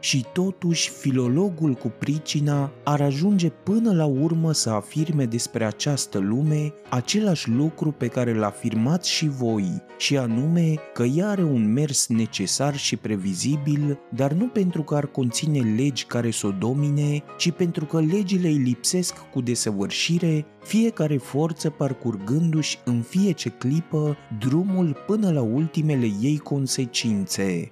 și 0.00 0.26
totuși 0.32 0.90
filologul 0.90 1.74
cu 1.74 1.92
pricina 1.98 2.72
ar 2.84 3.00
ajunge 3.00 3.48
până 3.48 3.94
la 3.94 4.04
urmă 4.04 4.52
să 4.52 4.70
afirme 4.70 5.24
despre 5.24 5.64
această 5.64 6.18
lume 6.18 6.72
același 6.90 7.50
lucru 7.50 7.90
pe 7.90 8.06
care 8.06 8.34
l 8.34 8.42
afirmați 8.42 9.10
și 9.10 9.28
voi, 9.28 9.82
și 9.98 10.16
anume 10.16 10.74
că 10.92 11.02
ea 11.02 11.28
are 11.28 11.42
un 11.42 11.72
mers 11.72 12.06
necesar 12.06 12.76
și 12.76 12.96
previzibil, 12.96 13.98
dar 14.14 14.32
nu 14.32 14.46
pentru 14.46 14.82
că 14.82 14.94
ar 14.94 15.06
conține 15.06 15.74
legi 15.76 16.04
care 16.04 16.30
să 16.30 16.46
o 16.46 16.50
domine, 16.50 17.22
ci 17.38 17.50
pentru 17.50 17.84
că 17.84 18.00
legile 18.00 18.48
îi 18.48 18.56
lipsesc 18.56 19.14
cu 19.32 19.40
desăvârșire, 19.40 20.46
fiecare 20.62 21.16
forță 21.16 21.70
parcurgându-și 21.70 22.78
în 22.84 23.00
fiece 23.00 23.48
clipă 23.48 24.16
drumul 24.38 25.04
până 25.06 25.32
la 25.32 25.40
ultimele 25.40 26.10
ei 26.20 26.38
consecințe 26.38 27.70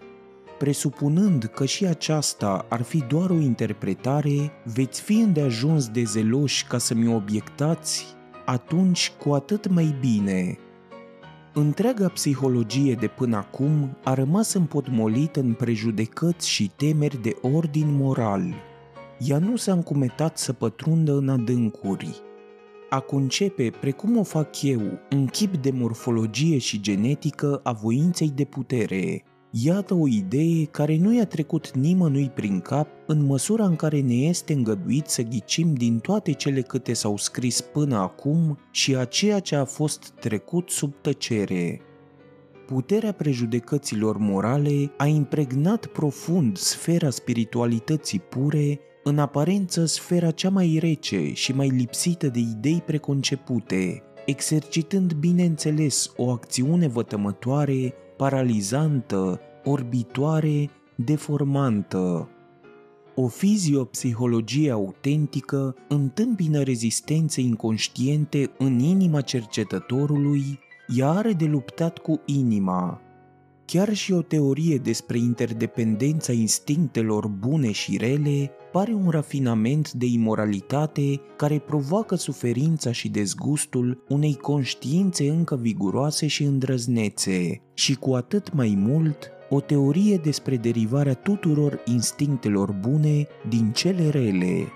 presupunând 0.59 1.45
că 1.45 1.65
și 1.65 1.87
aceasta 1.87 2.67
ar 2.69 2.83
fi 2.83 3.05
doar 3.09 3.31
o 3.31 3.35
interpretare, 3.35 4.53
veți 4.65 5.01
fi 5.01 5.13
îndeajuns 5.13 5.89
de 5.89 6.03
zeloși 6.03 6.67
ca 6.67 6.79
să-mi 6.79 7.15
obiectați, 7.15 8.07
atunci 8.45 9.13
cu 9.19 9.33
atât 9.33 9.69
mai 9.69 9.97
bine. 10.01 10.59
Întreaga 11.55 12.09
psihologie 12.09 12.95
de 12.95 13.07
până 13.07 13.37
acum 13.37 13.97
a 14.05 14.15
rămas 14.15 14.53
împotmolită 14.53 15.41
în 15.41 15.53
prejudecăți 15.53 16.49
și 16.49 16.71
temeri 16.77 17.23
de 17.23 17.37
ordin 17.41 17.97
moral. 17.97 18.55
Ea 19.19 19.39
nu 19.39 19.57
s-a 19.57 19.73
încumetat 19.73 20.39
să 20.39 20.53
pătrundă 20.53 21.13
în 21.17 21.29
adâncuri. 21.29 22.21
A 22.91 23.01
concepe, 23.01 23.71
precum 23.81 24.17
o 24.17 24.23
fac 24.23 24.63
eu, 24.63 24.81
un 25.13 25.27
chip 25.27 25.57
de 25.57 25.71
morfologie 25.71 26.59
și 26.59 26.81
genetică 26.81 27.61
a 27.63 27.73
voinței 27.73 28.33
de 28.35 28.45
putere, 28.45 29.23
Iată 29.51 29.95
o 29.95 30.09
idee 30.09 30.65
care 30.65 30.97
nu 30.97 31.15
i-a 31.15 31.27
trecut 31.27 31.71
nimănui 31.71 32.31
prin 32.35 32.61
cap 32.61 32.89
în 33.07 33.25
măsura 33.25 33.65
în 33.65 33.77
care 33.77 34.01
ne 34.01 34.15
este 34.15 34.53
îngăduit 34.53 35.07
să 35.07 35.23
ghicim 35.23 35.75
din 35.75 35.99
toate 35.99 36.33
cele 36.33 36.61
câte 36.61 36.93
s-au 36.93 37.17
scris 37.17 37.61
până 37.61 37.97
acum 37.97 38.59
și 38.71 38.97
a 38.97 39.05
ceea 39.05 39.39
ce 39.39 39.57
a 39.57 39.65
fost 39.65 40.13
trecut 40.21 40.71
sub 40.71 40.95
tăcere. 41.01 41.81
Puterea 42.67 43.13
prejudecăților 43.13 44.17
morale 44.17 44.91
a 44.97 45.07
impregnat 45.07 45.87
profund 45.87 46.57
sfera 46.57 47.11
spiritualității 47.11 48.21
pure, 48.21 48.81
în 49.03 49.19
aparență 49.19 49.85
sfera 49.85 50.31
cea 50.31 50.51
mai 50.51 50.77
rece 50.81 51.33
și 51.33 51.53
mai 51.53 51.69
lipsită 51.69 52.27
de 52.27 52.39
idei 52.39 52.83
preconcepute, 52.87 54.03
exercitând 54.27 55.13
bineînțeles 55.13 56.13
o 56.17 56.31
acțiune 56.31 56.89
vătămătoare 56.89 57.95
paralizantă, 58.19 59.41
orbitoare, 59.65 60.71
deformantă. 60.95 62.29
O 63.15 63.29
fiziopsihologie 63.29 64.71
autentică 64.71 65.77
întâmpină 65.89 66.63
rezistențe 66.63 67.41
inconștiente 67.41 68.51
în 68.59 68.79
inima 68.79 69.21
cercetătorului, 69.21 70.59
ea 70.97 71.11
are 71.11 71.33
de 71.33 71.45
luptat 71.45 71.99
cu 71.99 72.21
inima. 72.25 73.01
Chiar 73.73 73.95
și 73.95 74.13
o 74.13 74.23
teorie 74.23 74.77
despre 74.77 75.19
interdependența 75.19 76.33
instinctelor 76.33 77.27
bune 77.27 77.73
și 77.73 77.97
rele 77.97 78.51
pare 78.73 78.93
un 78.93 79.11
rafinament 79.11 79.93
de 79.93 80.07
imoralitate 80.07 81.21
care 81.37 81.59
provoacă 81.59 82.15
suferința 82.15 82.93
și 82.93 83.09
dezgustul 83.09 84.05
unei 84.09 84.37
conștiințe 84.37 85.29
încă 85.29 85.57
viguroase 85.57 86.27
și 86.27 86.43
îndrăznețe, 86.43 87.63
și 87.75 87.95
cu 87.95 88.15
atât 88.15 88.53
mai 88.53 88.75
mult 88.79 89.31
o 89.49 89.61
teorie 89.61 90.17
despre 90.17 90.57
derivarea 90.57 91.15
tuturor 91.15 91.83
instinctelor 91.85 92.73
bune 92.73 93.27
din 93.49 93.73
cele 93.73 94.09
rele. 94.09 94.73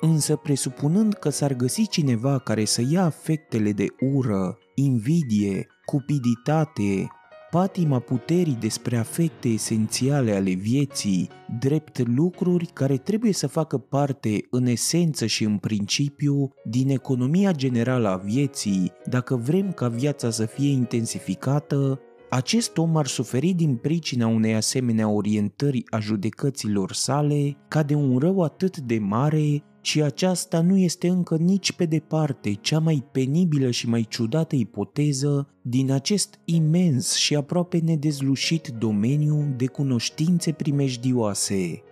Însă 0.00 0.36
presupunând 0.36 1.14
că 1.14 1.28
s-ar 1.28 1.54
găsi 1.54 1.88
cineva 1.88 2.38
care 2.38 2.64
să 2.64 2.82
ia 2.90 3.04
afectele 3.04 3.72
de 3.72 3.86
ură, 4.14 4.58
invidie, 4.74 5.66
cupiditate, 5.84 7.08
patima 7.50 7.98
puterii 7.98 8.56
despre 8.60 8.96
afecte 8.96 9.48
esențiale 9.48 10.32
ale 10.32 10.50
vieții, 10.50 11.28
drept 11.58 12.06
lucruri 12.06 12.66
care 12.66 12.96
trebuie 12.96 13.32
să 13.32 13.46
facă 13.46 13.78
parte 13.78 14.46
în 14.50 14.66
esență 14.66 15.26
și 15.26 15.44
în 15.44 15.56
principiu 15.56 16.50
din 16.64 16.88
economia 16.88 17.52
generală 17.52 18.08
a 18.08 18.16
vieții, 18.16 18.92
dacă 19.04 19.36
vrem 19.36 19.72
ca 19.72 19.88
viața 19.88 20.30
să 20.30 20.46
fie 20.46 20.70
intensificată, 20.70 22.00
acest 22.30 22.78
om 22.78 22.96
ar 22.96 23.06
suferi 23.06 23.52
din 23.52 23.76
pricina 23.76 24.26
unei 24.26 24.54
asemenea 24.54 25.08
orientări 25.08 25.82
a 25.90 25.98
judecăților 25.98 26.92
sale 26.92 27.56
ca 27.68 27.82
de 27.82 27.94
un 27.94 28.18
rău 28.18 28.42
atât 28.42 28.78
de 28.78 28.98
mare 28.98 29.62
și 29.88 30.02
aceasta 30.02 30.60
nu 30.60 30.76
este 30.76 31.08
încă 31.08 31.36
nici 31.36 31.72
pe 31.72 31.84
departe 31.84 32.52
cea 32.52 32.78
mai 32.78 33.04
penibilă 33.12 33.70
și 33.70 33.88
mai 33.88 34.06
ciudată 34.08 34.56
ipoteză 34.56 35.48
din 35.62 35.92
acest 35.92 36.40
imens 36.44 37.14
și 37.14 37.36
aproape 37.36 37.78
nedezlușit 37.78 38.68
domeniu 38.68 39.54
de 39.56 39.66
cunoștințe 39.66 40.52
primejdioase. 40.52 41.82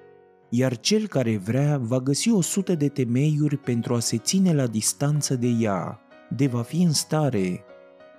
Iar 0.50 0.78
cel 0.78 1.06
care 1.06 1.37
vrea 1.37 1.78
va 1.78 2.00
găsi 2.00 2.30
o 2.30 2.40
sută 2.40 2.74
de 2.74 2.88
temeiuri 2.88 3.56
pentru 3.56 3.94
a 3.94 3.98
se 3.98 4.18
ține 4.18 4.54
la 4.54 4.66
distanță 4.66 5.37
de 5.37 5.48
ea, 5.61 6.00
de 6.37 6.46
va 6.46 6.62
fi 6.62 6.82
în 6.82 6.92
stare. 6.92 7.64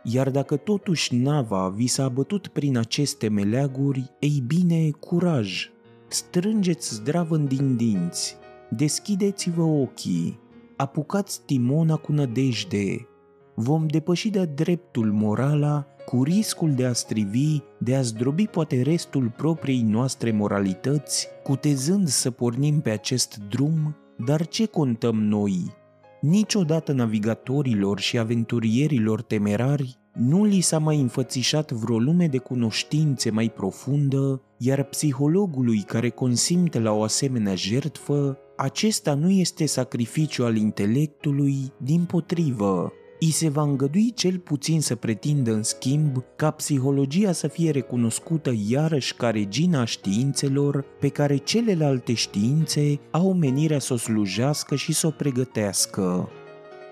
Iar 0.04 0.30
dacă 0.30 0.56
totuși 0.56 1.16
nava 1.16 1.70
vi 1.70 1.88
s-a 1.88 2.10
bătut 2.10 2.48
prin 2.48 2.78
aceste 2.78 3.28
meleaguri, 3.28 4.12
ei 4.20 4.44
bine, 4.48 4.90
curaj! 4.90 5.70
Strângeți 6.08 6.94
zdravăn 6.94 7.48
din 7.48 7.76
dinți, 7.76 8.38
Deschideți-vă 8.70 9.62
ochii, 9.62 10.40
apucați 10.76 11.42
timona 11.46 11.96
cu 11.96 12.12
nădejde. 12.12 13.08
Vom 13.56 13.88
depăși 13.88 14.30
de 14.30 14.46
dreptul 14.46 15.12
morala 15.12 15.88
cu 16.06 16.24
riscul 16.24 16.74
de 16.74 16.86
a 16.86 16.94
strivi, 16.94 17.60
de 17.78 17.96
a 17.96 18.02
zdrobi 18.02 18.48
poate 18.48 18.82
restul 18.82 19.34
propriei 19.38 19.82
noastre 19.82 20.32
moralități, 20.32 21.28
cutezând 21.44 22.08
să 22.08 22.32
pornim 22.32 22.82
pe 22.82 22.90
acest 22.90 23.40
drum 23.50 23.96
dar 24.18 24.48
ce 24.48 24.66
contăm 24.66 25.16
noi? 25.16 25.76
Niciodată 26.22 26.92
navigatorilor 26.92 28.00
și 28.00 28.18
aventurierilor 28.18 29.22
temerari 29.22 29.98
nu 30.14 30.46
li 30.46 30.60
s-a 30.60 30.78
mai 30.78 31.00
înfățișat 31.00 31.72
vreo 31.72 32.00
lume 32.00 32.28
de 32.28 32.38
cunoștințe 32.38 33.30
mai 33.30 33.50
profundă, 33.50 34.42
iar 34.58 34.84
psihologului 34.84 35.82
care 35.82 36.10
consimte 36.10 36.80
la 36.80 36.92
o 36.92 37.04
asemenea 37.04 37.56
jertfă, 37.56 38.38
acesta 38.58 39.14
nu 39.14 39.30
este 39.30 39.66
sacrificiu 39.66 40.44
al 40.44 40.56
intelectului, 40.56 41.74
din 41.78 42.04
potrivă, 42.04 42.92
I 43.20 43.32
se 43.32 43.50
va 43.50 43.62
îngădui 43.62 44.12
cel 44.16 44.38
puțin 44.38 44.82
să 44.82 44.96
pretindă 44.96 45.54
în 45.54 45.64
schimb 45.64 46.24
ca 46.36 46.52
psihologia 46.52 47.32
să 47.32 47.48
fie 47.48 47.72
recunoscută 47.72 48.54
iarăși 48.68 49.14
ca 49.14 49.30
regina 49.30 49.86
științelor 49.86 50.86
pe 51.00 51.08
care 51.08 51.38
celelalte 51.38 52.14
științe 52.14 53.00
au 53.12 53.34
menirea 53.34 53.80
să 53.80 53.94
o 53.94 53.98
slujească 53.98 54.76
și 54.76 54.94
să 54.94 55.08
o 55.08 55.10
pregătească 55.10 56.30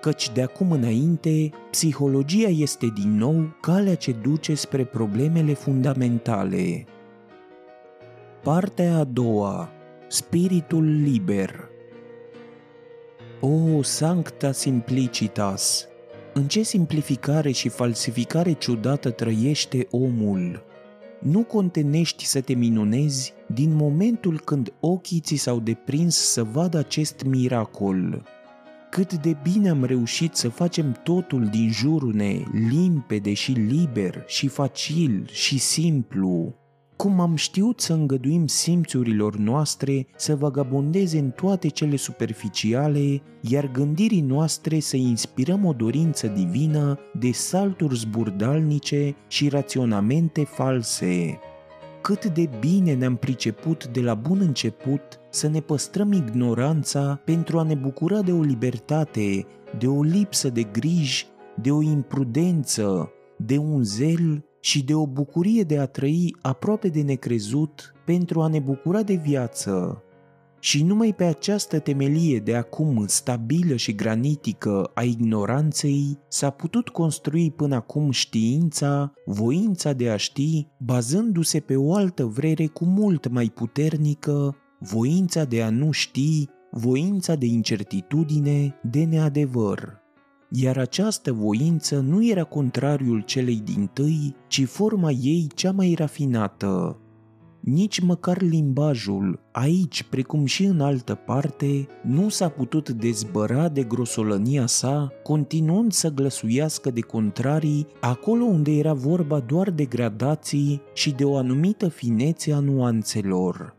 căci 0.06 0.32
de 0.32 0.41
acum 0.41 0.71
înainte, 0.71 1.49
psihologia 1.69 2.47
este 2.47 2.86
din 2.86 3.17
nou 3.17 3.56
calea 3.62 3.95
ce 3.95 4.12
duce 4.12 4.54
spre 4.54 4.84
problemele 4.84 5.54
fundamentale. 5.54 6.86
Partea 8.43 8.97
a 8.97 9.04
doua. 9.04 9.75
Spiritul 10.08 10.84
liber. 10.84 11.70
O 13.39 13.82
sancta 13.82 14.52
simplicitas! 14.52 15.88
În 16.34 16.48
ce 16.48 16.63
simplificare 16.63 17.52
și 17.52 17.70
falsificare 17.70 18.54
ciudată 18.54 19.12
trăiește 19.12 19.88
omul! 19.91 20.63
Nu 21.22 21.44
contenești 21.44 22.26
să 22.26 22.41
te 22.41 22.54
minunezi 22.54 23.34
din 23.54 23.74
momentul 23.74 24.39
când 24.39 24.74
ochii 24.80 25.20
ți 25.20 25.36
s-au 25.36 25.60
deprins 25.60 26.15
să 26.15 26.44
vadă 26.44 26.78
acest 26.78 27.24
miracol. 27.24 28.24
Cât 28.89 29.13
de 29.13 29.38
bine 29.44 29.70
am 29.70 29.84
reușit 29.84 30.36
să 30.36 30.50
facem 30.50 30.91
totul 31.04 31.46
din 31.46 31.72
jurul 31.72 32.13
ne 32.13 32.44
limpede 32.70 33.34
și 33.34 33.52
liber 33.52 34.24
și 34.28 34.48
facil 34.48 35.28
și 35.32 35.58
simplu 35.58 36.56
cum 36.96 37.20
am 37.20 37.36
știut 37.36 37.80
să 37.80 37.94
îngăduim 37.94 38.48
simțurilor 38.48 39.36
noastre 39.36 40.08
să 40.16 40.36
vagabondeze 40.36 41.20
în 41.20 41.30
toate 41.30 41.68
cele 41.68 41.96
superficiale, 41.96 43.22
iar 43.42 43.72
gândirii 43.72 44.22
noastre 44.22 44.80
să 44.80 44.96
inspirăm 44.96 45.66
o 45.66 45.74
dorință 45.74 46.28
divină 46.28 47.00
de 47.20 47.32
salturi 47.32 47.96
zburdalnice 47.96 49.16
și 49.28 49.50
raționamente 49.50 50.44
false. 50.44 51.40
Cât 52.02 52.26
de 52.26 52.50
bine 52.60 52.94
ne-am 52.94 53.16
priceput 53.16 53.88
de 53.88 54.02
la 54.02 54.14
bun 54.14 54.40
început 54.40 55.02
să 55.30 55.48
ne 55.48 55.60
păstrăm 55.60 56.12
ignoranța 56.12 57.22
pentru 57.26 57.60
a 57.60 57.64
ne 57.64 57.76
bucura 57.76 58.22
de 58.22 58.32
o 58.32 58.42
libertate, 58.42 59.46
de 59.78 59.88
o 59.88 60.02
lipsă 60.02 60.50
de 60.50 60.64
griji, 60.64 61.28
de 61.62 61.72
o 61.72 61.82
imprudență, 61.82 63.12
de 63.38 63.58
un 63.58 63.84
zel 63.84 64.46
și 64.65 64.84
de 64.84 64.93
o 64.93 65.08
bucurie 65.08 65.63
de 65.63 65.78
a 65.80 65.86
trăi 65.86 66.36
aproape 66.41 66.88
de 66.88 67.01
necrezut 67.01 67.93
pentru 68.06 68.41
a 68.41 68.47
ne 68.47 68.60
bucura 68.60 69.04
de 69.04 69.13
viață. 69.13 70.04
Și 70.60 70.84
numai 70.84 71.13
pe 71.13 71.23
această 71.23 71.80
temelie 71.80 72.39
de 72.39 72.56
acum 72.56 73.06
stabilă 73.08 73.75
și 73.75 73.95
granitică 73.95 74.91
a 74.93 75.04
ignoranței 75.04 76.19
s-a 76.28 76.49
putut 76.49 76.89
construi 76.89 77.51
până 77.51 77.75
acum 77.75 78.12
știința, 78.12 79.13
voința 79.25 79.93
de 79.93 80.10
a 80.10 80.15
ști, 80.15 80.67
bazându-se 80.80 81.60
pe 81.60 81.75
o 81.75 81.93
altă 81.93 82.25
vrere 82.25 82.65
cu 82.65 82.86
mult 82.86 83.28
mai 83.30 83.51
puternică, 83.56 84.56
voința 84.80 85.43
de 85.43 85.62
a 85.62 85.69
nu 85.69 85.91
ști, 85.91 86.45
voința 86.71 87.36
de 87.36 87.45
incertitudine, 87.45 88.75
de 88.84 89.04
neadevăr 89.04 90.04
iar 90.50 90.78
această 90.78 91.34
voință 91.34 92.00
nu 92.00 92.28
era 92.28 92.44
contrariul 92.44 93.22
celei 93.22 93.62
din 93.64 93.90
tâi, 93.94 94.36
ci 94.48 94.66
forma 94.66 95.12
ei 95.12 95.48
cea 95.56 95.72
mai 95.72 95.96
rafinată. 95.98 97.00
Nici 97.60 98.00
măcar 98.00 98.42
limbajul, 98.42 99.40
aici 99.52 100.04
precum 100.04 100.46
și 100.46 100.64
în 100.64 100.82
altă 100.82 101.16
parte, 101.16 101.88
nu 102.04 102.30
s-a 102.30 102.50
putut 102.50 102.90
dezbăra 102.90 103.70
de 103.70 103.84
grosolănia 103.84 104.66
sa, 104.66 105.12
continuând 105.24 105.92
să 105.92 106.10
glăsuiască 106.10 106.92
de 106.92 107.00
contrarii 107.00 107.88
acolo 108.02 108.44
unde 108.44 108.72
era 108.72 108.94
vorba 108.94 109.40
doar 109.40 109.72
de 109.72 109.86
gradații 109.86 110.82
și 110.94 111.12
de 111.12 111.24
o 111.24 111.38
anumită 111.38 111.88
finețe 111.88 112.54
a 112.54 112.60
nuanțelor. 112.60 113.76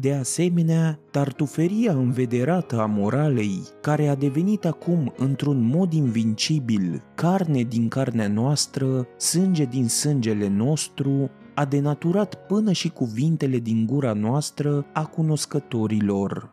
De 0.00 0.14
asemenea, 0.14 0.98
tartuferia 1.10 1.92
învederată 1.92 2.80
a 2.80 2.86
moralei, 2.86 3.62
care 3.80 4.08
a 4.08 4.14
devenit 4.14 4.64
acum 4.64 5.12
într-un 5.16 5.62
mod 5.62 5.92
invincibil 5.92 7.02
carne 7.14 7.62
din 7.62 7.88
carnea 7.88 8.28
noastră, 8.28 9.06
sânge 9.16 9.64
din 9.64 9.88
sângele 9.88 10.48
nostru, 10.48 11.30
a 11.54 11.64
denaturat 11.64 12.46
până 12.46 12.72
și 12.72 12.88
cuvintele 12.88 13.58
din 13.58 13.86
gura 13.86 14.12
noastră 14.12 14.86
a 14.92 15.06
cunoscătorilor. 15.06 16.52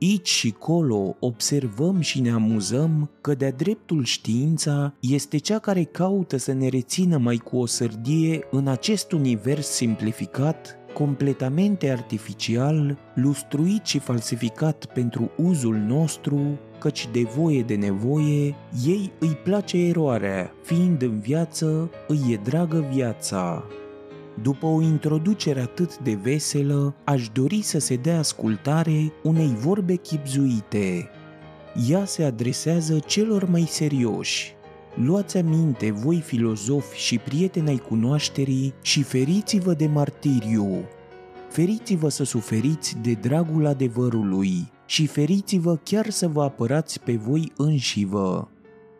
Aici 0.00 0.28
și 0.28 0.50
colo 0.50 1.16
observăm 1.20 2.00
și 2.00 2.20
ne 2.20 2.30
amuzăm 2.30 3.10
că 3.20 3.34
de-a 3.34 3.50
dreptul 3.50 4.04
știința 4.04 4.94
este 5.00 5.36
cea 5.36 5.58
care 5.58 5.84
caută 5.84 6.36
să 6.36 6.52
ne 6.52 6.68
rețină 6.68 7.16
mai 7.16 7.36
cu 7.36 7.56
o 7.56 7.66
sărdie 7.66 8.40
în 8.50 8.68
acest 8.68 9.12
univers 9.12 9.66
simplificat 9.66 10.77
completamente 10.98 11.90
artificial, 11.90 12.98
lustruit 13.14 13.84
și 13.84 13.98
falsificat 13.98 14.84
pentru 14.84 15.30
uzul 15.36 15.74
nostru, 15.74 16.58
căci 16.78 17.08
de 17.12 17.22
voie 17.22 17.62
de 17.62 17.74
nevoie, 17.74 18.54
ei 18.86 19.12
îi 19.18 19.38
place 19.44 19.76
eroarea, 19.76 20.52
fiind 20.62 21.02
în 21.02 21.20
viață, 21.20 21.90
îi 22.08 22.20
e 22.30 22.40
dragă 22.44 22.86
viața. 22.92 23.64
După 24.42 24.66
o 24.66 24.82
introducere 24.82 25.60
atât 25.60 25.98
de 25.98 26.18
veselă, 26.22 26.94
aș 27.04 27.28
dori 27.28 27.62
să 27.62 27.78
se 27.78 27.96
dea 27.96 28.18
ascultare 28.18 29.12
unei 29.22 29.54
vorbe 29.54 29.94
chipzuite. 29.94 31.08
Ea 31.88 32.04
se 32.04 32.24
adresează 32.24 32.98
celor 32.98 33.48
mai 33.48 33.66
serioși, 33.68 34.54
Luați 35.04 35.36
aminte, 35.36 35.90
voi 35.90 36.20
filozofi 36.20 36.98
și 36.98 37.18
prieteni 37.18 37.68
ai 37.68 37.76
cunoașterii 37.76 38.74
și 38.82 39.02
feriți-vă 39.02 39.74
de 39.74 39.86
martiriu. 39.86 40.84
Feriți-vă 41.48 42.08
să 42.08 42.24
suferiți 42.24 42.96
de 43.02 43.12
dragul 43.12 43.66
adevărului 43.66 44.70
și 44.86 45.06
feriți-vă 45.06 45.76
chiar 45.76 46.10
să 46.10 46.28
vă 46.28 46.42
apărați 46.42 47.00
pe 47.00 47.16
voi 47.16 47.52
înșivă. 47.56 48.50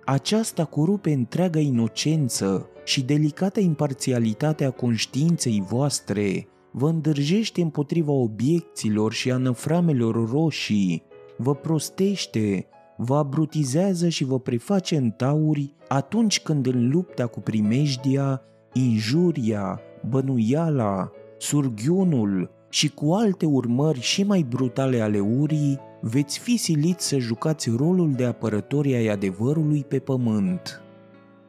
Aceasta 0.04 0.64
curupe 0.64 1.12
întreaga 1.12 1.60
inocență 1.60 2.68
și 2.84 3.02
delicata 3.02 3.60
imparțialitate 3.60 4.64
a 4.64 4.70
conștiinței 4.70 5.64
voastre, 5.68 6.48
vă 6.70 6.88
îndârjește 6.88 7.60
împotriva 7.60 8.12
obiecțiilor 8.12 9.12
și 9.12 9.30
a 9.30 9.36
năframelor 9.36 10.30
roșii, 10.30 11.02
vă 11.36 11.54
prostește 11.54 12.66
vă 13.00 13.16
abrutizează 13.16 14.08
și 14.08 14.24
vă 14.24 14.38
preface 14.38 14.96
în 14.96 15.10
tauri 15.10 15.74
atunci 15.88 16.40
când 16.40 16.66
în 16.66 16.88
lupta 16.90 17.26
cu 17.26 17.40
primejdia, 17.40 18.42
injuria, 18.72 19.80
bănuiala, 20.08 21.10
surghiunul 21.38 22.50
și 22.68 22.88
cu 22.88 23.12
alte 23.12 23.46
urmări 23.46 24.00
și 24.00 24.22
mai 24.22 24.46
brutale 24.48 25.00
ale 25.00 25.20
urii, 25.20 25.78
veți 26.00 26.38
fi 26.38 26.56
siliți 26.56 27.08
să 27.08 27.18
jucați 27.18 27.70
rolul 27.76 28.12
de 28.12 28.24
apărători 28.24 28.94
ai 28.94 29.06
adevărului 29.06 29.84
pe 29.84 29.98
pământ. 29.98 30.82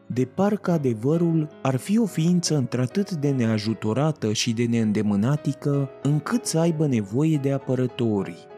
De 0.06 0.26
parcă 0.26 0.72
adevărul 0.72 1.48
ar 1.62 1.76
fi 1.76 2.00
o 2.00 2.06
ființă 2.06 2.58
într-atât 2.58 3.12
de 3.12 3.30
neajutorată 3.30 4.34
și 4.34 4.54
de 4.54 4.66
neîndemânatică 4.66 5.90
încât 6.02 6.46
să 6.46 6.60
aibă 6.60 6.88
nevoie 6.88 7.40
de 7.42 7.52
apărători– 7.52 8.48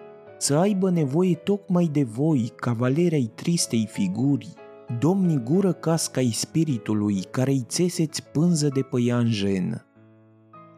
să 0.41 0.55
aibă 0.55 0.89
nevoie 0.89 1.35
tocmai 1.35 1.89
de 1.91 2.03
voi, 2.03 2.51
cavalerei 2.55 3.31
tristei 3.35 3.87
figuri, 3.91 4.53
domni 4.99 5.43
gură 5.43 5.73
casca 5.73 6.21
spiritului 6.31 7.23
care 7.31 7.51
îi 7.51 7.65
țeseți 7.67 8.23
pânză 8.23 8.67
de 8.73 8.81
păianjen. 8.81 9.85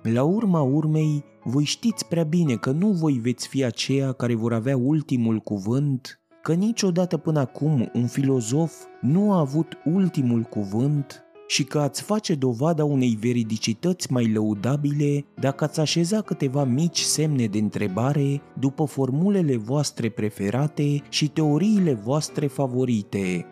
La 0.02 0.24
urma 0.24 0.62
urmei, 0.62 1.24
voi 1.44 1.64
știți 1.64 2.06
prea 2.06 2.24
bine 2.24 2.56
că 2.56 2.72
nu 2.72 2.88
voi 2.88 3.14
veți 3.14 3.48
fi 3.48 3.64
aceia 3.64 4.12
care 4.12 4.36
vor 4.36 4.54
avea 4.54 4.78
ultimul 4.78 5.40
cuvânt, 5.40 6.22
că 6.42 6.54
niciodată 6.54 7.18
până 7.18 7.40
acum 7.40 7.90
un 7.94 8.08
filozof 8.08 8.74
nu 9.02 9.34
a 9.34 9.40
avut 9.40 9.78
ultimul 9.86 10.42
cuvânt 10.42 11.23
și 11.48 11.64
că 11.64 11.80
ați 11.80 12.02
face 12.02 12.36
dovada 12.36 12.84
unei 12.84 13.18
veridicități 13.22 14.12
mai 14.12 14.32
lăudabile 14.32 15.26
dacă 15.40 15.64
ați 15.64 15.80
așeza 15.80 16.22
câteva 16.22 16.64
mici 16.64 17.00
semne 17.00 17.46
de 17.46 17.58
întrebare 17.58 18.42
după 18.60 18.86
formulele 18.86 19.58
voastre 19.58 20.10
preferate 20.10 21.02
și 21.10 21.30
teoriile 21.30 21.94
voastre 21.94 22.48
favorite. 22.48 23.46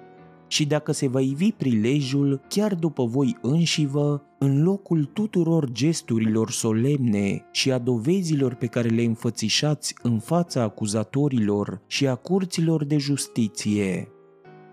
și 0.47 0.65
dacă 0.65 0.91
se 0.91 1.07
va 1.07 1.21
ivi 1.21 1.51
prilejul, 1.51 2.41
chiar 2.47 2.75
după 2.75 3.05
voi 3.05 3.37
înșivă, 3.41 4.23
în 4.39 4.63
locul 4.63 5.05
tuturor 5.05 5.71
gesturilor 5.71 6.51
solemne 6.51 7.45
și 7.51 7.71
a 7.71 7.77
dovezilor 7.77 8.53
pe 8.53 8.65
care 8.65 8.87
le 8.87 9.01
înfățișați 9.01 9.95
în 10.01 10.19
fața 10.19 10.61
acuzatorilor 10.61 11.81
și 11.87 12.07
a 12.07 12.15
curților 12.15 12.85
de 12.85 12.97
justiție. 12.97 14.07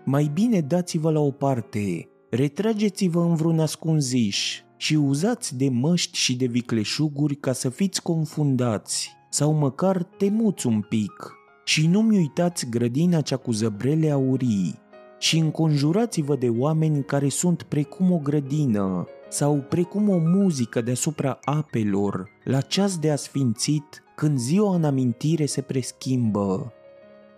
Mai 0.05 0.31
bine 0.33 0.61
dați-vă 0.61 1.11
la 1.11 1.19
o 1.19 1.31
parte, 1.31 2.08
retrageți-vă 2.29 3.21
în 3.21 3.35
vreun 3.35 3.59
ascunziș 3.59 4.61
și 4.77 4.95
uzați 4.95 5.57
de 5.57 5.69
măști 5.69 6.17
și 6.17 6.35
de 6.35 6.45
vicleșuguri 6.45 7.35
ca 7.35 7.53
să 7.53 7.69
fiți 7.69 8.01
confundați 8.01 9.17
sau 9.29 9.53
măcar 9.53 10.03
temuți 10.03 10.67
un 10.67 10.81
pic 10.81 11.33
și 11.65 11.87
nu-mi 11.87 12.17
uitați 12.17 12.69
grădina 12.69 13.21
cea 13.21 13.37
cu 13.37 13.51
zăbrele 13.51 14.11
aurii 14.11 14.79
și 15.19 15.37
înconjurați-vă 15.37 16.35
de 16.35 16.49
oameni 16.49 17.03
care 17.03 17.29
sunt 17.29 17.63
precum 17.63 18.11
o 18.11 18.17
grădină 18.17 19.07
sau 19.29 19.65
precum 19.69 20.09
o 20.09 20.17
muzică 20.17 20.81
deasupra 20.81 21.39
apelor, 21.43 22.29
la 22.43 22.61
ceas 22.61 22.97
de 22.97 23.11
asfințit, 23.11 24.03
când 24.15 24.37
ziua 24.37 24.75
în 24.75 24.83
amintire 24.83 25.45
se 25.45 25.61
preschimbă. 25.61 26.73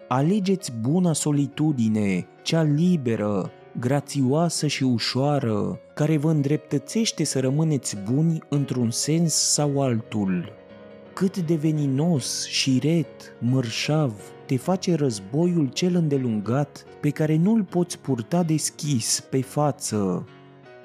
Alegeți 0.07 0.71
buna 0.81 1.13
solitudine, 1.13 2.27
cea 2.43 2.61
liberă, 2.61 3.51
grațioasă 3.81 4.67
și 4.67 4.83
ușoară, 4.83 5.79
care 5.93 6.17
vă 6.17 6.29
îndreptățește 6.29 7.23
să 7.23 7.39
rămâneți 7.39 7.97
buni 8.11 8.39
într-un 8.49 8.91
sens 8.91 9.33
sau 9.33 9.81
altul. 9.81 10.53
Cât 11.13 11.37
de 11.37 11.55
veninos, 11.55 12.47
șiret, 12.47 13.35
mărșav 13.39 14.13
te 14.45 14.57
face 14.57 14.95
războiul 14.95 15.67
cel 15.67 15.95
îndelungat 15.95 16.85
pe 17.01 17.09
care 17.09 17.35
nu-l 17.35 17.63
poți 17.63 17.99
purta 17.99 18.43
deschis 18.43 19.23
pe 19.29 19.41
față. 19.41 20.25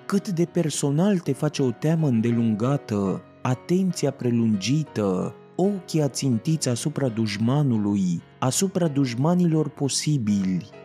Cât 0.06 0.28
de 0.28 0.44
personal 0.44 1.18
te 1.18 1.32
face 1.32 1.62
o 1.62 1.70
teamă 1.70 2.06
îndelungată, 2.06 3.22
atenția 3.42 4.10
prelungită, 4.10 5.34
ochii 5.56 6.02
ațintiți 6.02 6.68
asupra 6.68 7.08
dușmanului, 7.08 8.22
asupra 8.38 8.88
dușmanilor 8.88 9.68
posibili. 9.68 10.75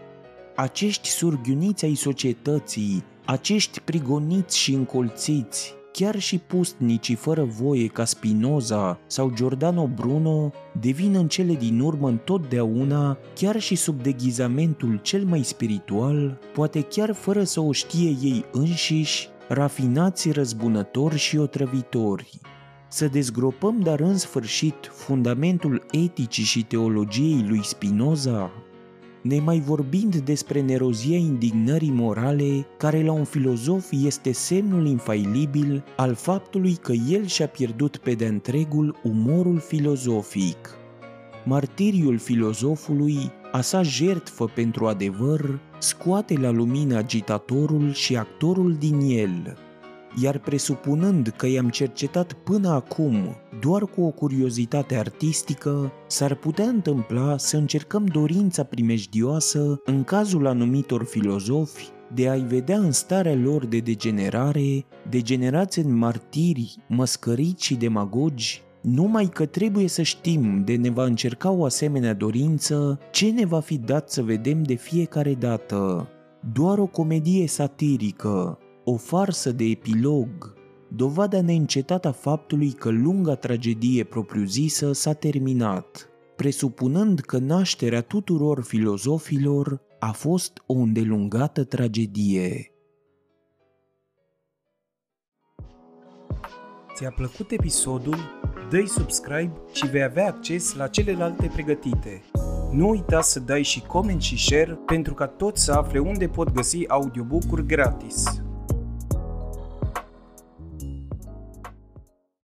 Acești 0.55 1.09
surghiuniți 1.09 1.85
ai 1.85 1.95
societății, 1.95 3.03
acești 3.25 3.79
prigoniți 3.79 4.57
și 4.57 4.73
încolțiți, 4.73 5.73
chiar 5.91 6.19
și 6.19 6.37
pustnicii 6.37 7.15
fără 7.15 7.43
voie 7.43 7.87
ca 7.87 8.05
Spinoza 8.05 8.99
sau 9.07 9.31
Giordano 9.35 9.87
Bruno 9.87 10.51
devin 10.79 11.15
în 11.15 11.27
cele 11.27 11.53
din 11.53 11.79
urmă 11.79 12.07
întotdeauna, 12.07 13.17
chiar 13.35 13.59
și 13.59 13.75
sub 13.75 14.01
deghizamentul 14.01 14.99
cel 15.01 15.25
mai 15.25 15.43
spiritual, 15.43 16.39
poate 16.53 16.81
chiar 16.81 17.13
fără 17.13 17.43
să 17.43 17.59
o 17.59 17.71
știe 17.71 18.09
ei 18.21 18.45
înșiși, 18.51 19.29
rafinați 19.47 20.31
răzbunători 20.31 21.17
și 21.17 21.37
otrăvitori. 21.37 22.39
Să 22.87 23.07
dezgropăm 23.07 23.79
dar 23.79 23.99
în 23.99 24.17
sfârșit 24.17 24.75
fundamentul 24.93 25.85
eticii 25.91 26.43
și 26.43 26.63
teologiei 26.63 27.45
lui 27.47 27.63
Spinoza? 27.63 28.51
Nemai 29.21 29.59
vorbind 29.59 30.15
despre 30.15 30.61
nerozia 30.61 31.17
indignării 31.17 31.91
morale, 31.91 32.65
care 32.77 33.03
la 33.03 33.11
un 33.11 33.23
filozof 33.23 33.91
este 33.91 34.31
semnul 34.31 34.85
infailibil 34.85 35.83
al 35.97 36.13
faptului 36.13 36.75
că 36.75 36.91
el 36.91 37.25
și-a 37.25 37.47
pierdut 37.47 37.97
pe 37.97 38.13
de 38.13 38.25
întregul 38.25 38.99
umorul 39.03 39.59
filozofic. 39.59 40.75
Martiriul 41.45 42.17
filozofului, 42.17 43.17
a 43.51 43.61
sa 43.61 43.81
jertfă 43.81 44.45
pentru 44.45 44.85
adevăr, 44.85 45.59
scoate 45.79 46.37
la 46.39 46.49
lumină 46.49 46.97
agitatorul 46.97 47.93
și 47.93 48.17
actorul 48.17 48.73
din 48.73 48.99
el, 48.99 49.57
iar 50.21 50.37
presupunând 50.37 51.33
că 51.37 51.47
i-am 51.47 51.69
cercetat 51.69 52.33
până 52.33 52.69
acum 52.69 53.35
doar 53.61 53.85
cu 53.85 54.01
o 54.01 54.09
curiozitate 54.09 54.95
artistică, 54.95 55.91
s-ar 56.07 56.35
putea 56.35 56.65
întâmpla 56.65 57.37
să 57.37 57.57
încercăm 57.57 58.05
dorința 58.05 58.63
primejdioasă 58.63 59.81
în 59.85 60.03
cazul 60.03 60.47
anumitor 60.47 61.03
filozofi 61.03 61.89
de 62.13 62.29
a-i 62.29 62.41
vedea 62.41 62.77
în 62.77 62.91
starea 62.91 63.35
lor 63.35 63.65
de 63.65 63.79
degenerare, 63.79 64.85
degenerați 65.09 65.79
în 65.79 65.97
martiri, 65.97 66.75
măscăriți 66.87 67.65
și 67.65 67.75
demagogi, 67.75 68.61
numai 68.81 69.25
că 69.25 69.45
trebuie 69.45 69.87
să 69.87 70.01
știm 70.01 70.63
de 70.65 70.75
ne 70.75 70.89
va 70.89 71.03
încerca 71.03 71.51
o 71.51 71.65
asemenea 71.65 72.13
dorință, 72.13 72.99
ce 73.11 73.29
ne 73.29 73.45
va 73.45 73.59
fi 73.59 73.77
dat 73.77 74.09
să 74.09 74.21
vedem 74.21 74.63
de 74.63 74.73
fiecare 74.73 75.33
dată. 75.33 76.07
Doar 76.53 76.77
o 76.77 76.85
comedie 76.85 77.47
satirică, 77.47 78.57
o 78.83 78.95
farsă 78.95 79.51
de 79.51 79.63
epilog, 79.63 80.59
dovada 80.95 81.41
neîncetată 81.41 82.07
a 82.07 82.11
faptului 82.11 82.71
că 82.71 82.89
lunga 82.89 83.35
tragedie 83.35 84.03
propriu-zisă 84.03 84.91
s-a 84.91 85.13
terminat, 85.13 86.09
presupunând 86.35 87.19
că 87.19 87.37
nașterea 87.37 88.01
tuturor 88.01 88.63
filozofilor 88.63 89.81
a 89.99 90.11
fost 90.11 90.63
o 90.65 90.73
îndelungată 90.73 91.63
tragedie. 91.63 92.71
Ți-a 96.95 97.11
plăcut 97.11 97.51
episodul? 97.51 98.17
Dă-i 98.69 98.87
subscribe 98.87 99.53
și 99.73 99.87
vei 99.87 100.03
avea 100.03 100.27
acces 100.27 100.73
la 100.73 100.87
celelalte 100.87 101.49
pregătite. 101.53 102.21
Nu 102.71 102.89
uita 102.89 103.21
să 103.21 103.39
dai 103.39 103.63
și 103.63 103.81
coment 103.81 104.21
și 104.21 104.37
share 104.37 104.79
pentru 104.85 105.13
ca 105.13 105.27
toți 105.27 105.63
să 105.63 105.71
afle 105.71 105.99
unde 105.99 106.27
pot 106.27 106.51
găsi 106.51 106.87
audiobook-uri 106.87 107.65
gratis. 107.65 108.41